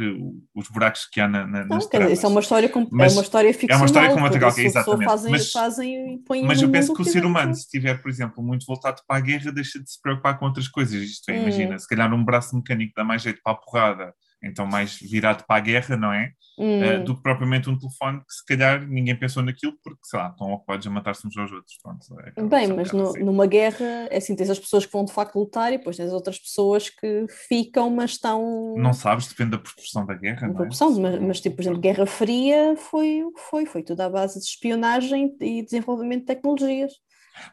[0.55, 2.13] os buracos que há na, na, não, nas tramas.
[2.13, 3.77] Isso é uma história, com, é uma história ficcional.
[3.77, 5.05] É uma história com é exatamente.
[5.05, 8.43] Fazem, mas, fazem põem mas eu penso que o ser humano, se estiver, por exemplo,
[8.43, 11.01] muito voltado para a guerra, deixa de se preocupar com outras coisas.
[11.01, 11.41] Isto é, hum.
[11.43, 14.13] imagina, se calhar um braço mecânico dá mais jeito para a porrada
[14.43, 16.31] então mais virado para a guerra, não é?
[16.59, 16.81] Hum.
[16.81, 20.29] Uh, do que propriamente um telefone que se calhar ninguém pensou naquilo porque, sei lá,
[20.29, 21.75] estão ocupados a matar-se uns aos outros.
[21.81, 23.23] Pronto, é Bem, mas no, assim.
[23.23, 26.11] numa guerra, é assim, tens as pessoas que vão de facto lutar e depois tens
[26.11, 28.75] outras pessoas que ficam, mas estão...
[28.77, 30.57] Não sabes, depende da proporção da guerra, não é?
[30.57, 34.09] Proporção, mas, mas, tipo, por exemplo, Guerra Fria foi o que foi, foi tudo à
[34.09, 36.91] base de espionagem e desenvolvimento de tecnologias.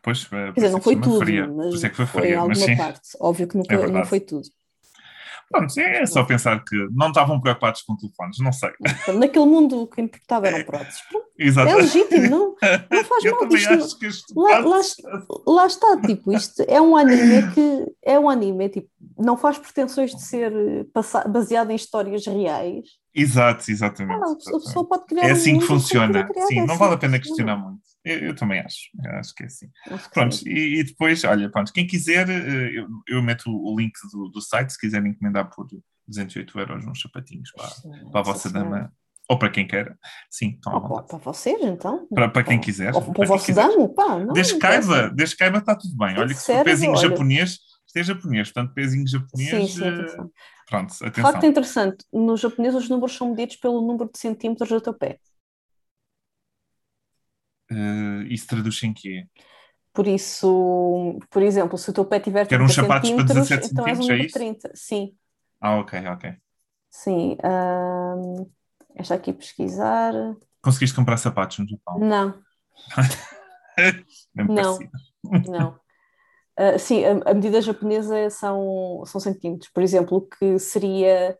[0.02, 1.46] Pois, eh, Quer dizer, não foi tudo, fria.
[1.46, 3.08] mas é que foi, foi alguma mas, parte.
[3.18, 4.46] Óbvio que nunca, é não foi tudo.
[5.50, 8.70] Pronto, é só pensar que não estavam preocupados com telefones, não sei.
[9.14, 11.00] Naquele mundo o que importava eram próteses.
[11.36, 11.68] Exato.
[11.68, 12.54] É legítimo, não,
[12.88, 13.52] não faz Eu mal.
[13.52, 14.80] Isto, acho que isto lá, lá,
[15.46, 18.88] lá, está, tipo, isto é um anime que é um anime, tipo,
[19.18, 20.52] não faz pretensões de ser
[21.28, 22.84] baseado em histórias reais.
[23.12, 24.22] Exato, exatamente.
[24.22, 26.28] Ah, a pessoa pode criar É assim um que funciona.
[26.46, 27.80] Sim, não vale a pena questionar muito.
[28.04, 29.68] Eu, eu, também acho, eu acho que é assim.
[30.12, 34.28] Pronto, e, e, depois, olha, pronto, quem quiser, eh, eu, eu meto o link do,
[34.28, 35.66] do site se quiserem encomendar por
[36.08, 37.68] 208 euros uns sapatinhos para,
[38.10, 38.92] para a vossa dama.
[39.28, 39.96] Ou para quem queira,
[40.28, 41.06] sim, estão à vontade.
[41.06, 42.04] Para vocês, então.
[42.12, 42.92] Para, para quem quiser.
[42.92, 44.18] Ou para o vosso damo, pá.
[44.18, 46.18] Não, desde caiba, desde caiba está tudo bem.
[46.18, 47.08] Olha que se o pezinho olha...
[47.08, 47.60] japonês,
[47.94, 49.50] é japonês, portanto, pezinho japonês.
[49.50, 50.24] Sim, sim, atenção.
[50.24, 50.32] Uh,
[50.68, 51.32] pronto, atenção.
[51.32, 55.20] Facto interessante, no japonês os números são medidos pelo número de centímetros do teu pé.
[57.70, 59.26] Uh, isso traduz em quê?
[59.92, 63.86] Por isso, por exemplo, se o teu pé tiver 30 uns sapatos para 17 então
[63.86, 64.70] és um é 30.
[64.74, 65.14] Sim.
[65.60, 66.34] Ah, ok, ok.
[66.88, 67.36] Sim.
[67.44, 68.50] Um,
[68.94, 70.12] deixa aqui pesquisar.
[70.62, 71.98] Conseguiste comprar sapatos no Japão?
[71.98, 72.40] Não.
[74.34, 74.78] não.
[75.48, 75.80] Não.
[76.58, 79.70] Uh, sim, a, a, medida japonesa são, são centímetros.
[79.72, 81.38] Por exemplo, o que seria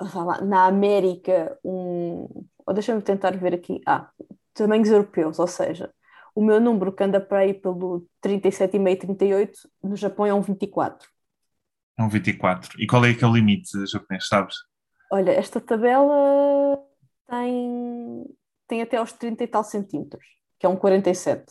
[0.00, 2.26] lá, na América um.
[2.72, 3.80] Deixa-me tentar ver aqui.
[3.86, 4.10] Ah,
[4.58, 5.90] tamanhos europeus, ou seja,
[6.34, 11.08] o meu número que anda para aí pelo 37,5, 38, no Japão é um 24.
[11.98, 12.80] É um 24.
[12.80, 14.54] E qual é aquele limite japonês, sabes?
[15.10, 16.78] Olha, esta tabela
[17.28, 18.24] tem,
[18.68, 20.24] tem até aos 30 e tal centímetros,
[20.58, 21.44] que é um 47.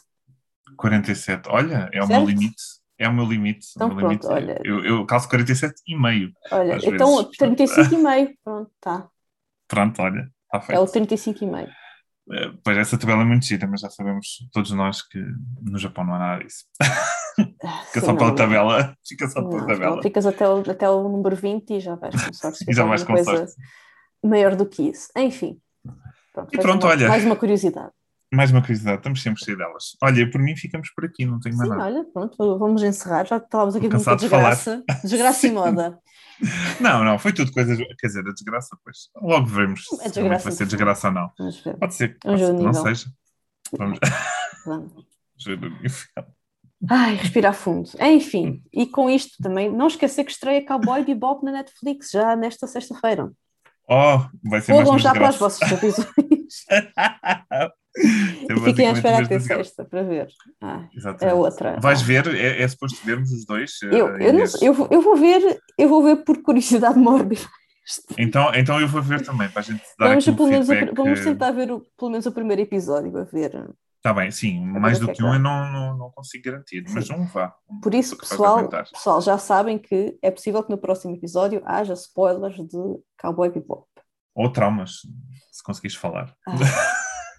[0.78, 1.50] 47.
[1.50, 2.64] Olha, é o meu limite.
[3.00, 3.68] É o meu limite.
[3.76, 4.62] Então o meu pronto, limite é- olha.
[4.64, 6.32] eu, eu calço 47,5.
[6.52, 7.38] Olha, Às então vezes.
[7.38, 8.34] 35,5.
[8.44, 9.08] Pronto, tá.
[9.68, 10.78] Pronto, olha, está feito.
[10.78, 11.68] É o 35,5.
[11.68, 11.87] Eh,
[12.64, 15.18] Pois essa tabela é muito gira, mas já sabemos todos nós que
[15.62, 16.66] no Japão não há nada disso.
[17.88, 18.98] Fica só Sim, pela não- tabela.
[19.08, 20.02] Fica só Não, pela não, tabela.
[20.04, 22.66] ficas até o, até o número 20 e já vais com sorte.
[22.70, 23.54] E já vais com coisa sorte.
[24.24, 25.10] maior do que isso.
[25.16, 25.58] Enfim.
[26.34, 27.08] Pronto, E pronto, uma- olha.
[27.08, 27.92] Mais uma curiosidade.
[28.34, 29.84] Mais uma curiosidade, estamos sempre cheios delas.
[30.04, 31.90] Olha, por mim ficamos por aqui, não tenho mais Sim, nada.
[31.90, 33.26] olha, pronto, vamos encerrar.
[33.26, 34.50] Já estávamos aqui com muita Cansado de falar.
[34.56, 34.84] desgraça.
[35.04, 36.00] Desgraça e moda.
[36.80, 37.78] Não, não, foi tudo coisas.
[37.78, 39.10] Quer dizer, a desgraça, pois.
[39.22, 41.32] Logo veremos se realmente desgraça vai ser desgraça ou não.
[41.38, 41.78] Vamos ver.
[41.78, 42.84] Pode ser, pode ser que não nível.
[42.84, 43.06] seja.
[43.78, 44.00] Vamos
[44.66, 44.94] Vamos.
[45.48, 45.72] nível.
[46.90, 47.90] Ai, respirar fundo.
[48.00, 52.68] Enfim, e com isto também, não esquecer que estreia Cowboy Bebop na Netflix já nesta
[52.68, 53.32] sexta-feira.
[53.90, 55.40] Oh, vai ser mais Corram uma já para os desgraça.
[55.40, 57.72] vossos episódios É
[58.64, 60.28] fiquem à espera até sexta para ver.
[60.96, 61.26] Exatamente.
[61.26, 61.80] é outra.
[61.80, 63.72] Vais ver, é, é suposto vermos os dois?
[63.84, 64.52] Eu, eh, eu, não Inês?
[64.52, 67.42] sei, eu, vou, eu vou ver, eu vou ver por curiosidade mórbida.
[68.18, 70.94] Então, então eu vou ver também, para a gente dar Vamos, pelo menos, feedback.
[70.96, 73.70] vamos tentar ver o- pelo menos o primeiro episódio, a ver.
[73.96, 76.44] Está bem, sim, mais do que é que que um eu não, não, não consigo
[76.46, 77.54] garantir, mas um vá.
[77.70, 81.94] Um Por isso, pessoal, pessoal, já sabem que é possível que no próximo episódio haja
[81.94, 82.78] spoilers de
[83.20, 83.86] Cowboy Bebop.
[84.36, 84.98] Ou traumas,
[85.52, 86.34] se conseguires falar.
[86.48, 86.56] Ah,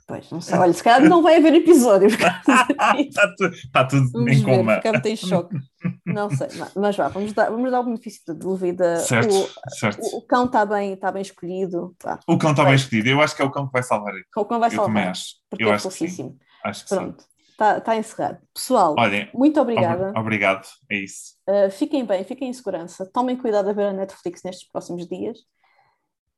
[0.08, 0.58] pois, não sei.
[0.58, 2.08] Olha, se calhar não vai haver episódio.
[2.08, 2.42] Está
[3.38, 4.74] tudo, tá tudo Vamos em ver, coma.
[4.76, 5.56] ficamos em choque.
[6.04, 8.96] Não sei, mas- vá, vamos dar, vamos dar o benefício da dúvida.
[8.96, 9.48] Certo, O,
[9.78, 10.00] certo.
[10.02, 11.94] o- o cão está bem, tá bem escolhido.
[12.26, 13.08] O cão está bem escolhido.
[13.10, 14.14] Eu acho que é o cão que vai salvar.
[14.36, 15.24] O cão vai Eu também salvar, acho.
[15.48, 16.36] porque Eu é acho que sim.
[16.64, 16.96] Acho que sim.
[16.96, 18.38] Pronto, está tá encerrado.
[18.54, 20.12] Pessoal, Olhem, muito obri- obrigada.
[20.18, 20.66] obrigado.
[20.90, 21.34] É isso.
[21.48, 23.08] Uh, fiquem bem, fiquem em segurança.
[23.12, 25.38] Tomem cuidado a ver a Netflix nestes próximos dias.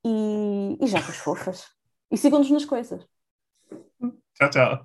[0.04, 1.64] E, e já com as fofas.
[2.10, 3.04] E sigam-nos nas coisas.
[4.36, 4.78] 再见。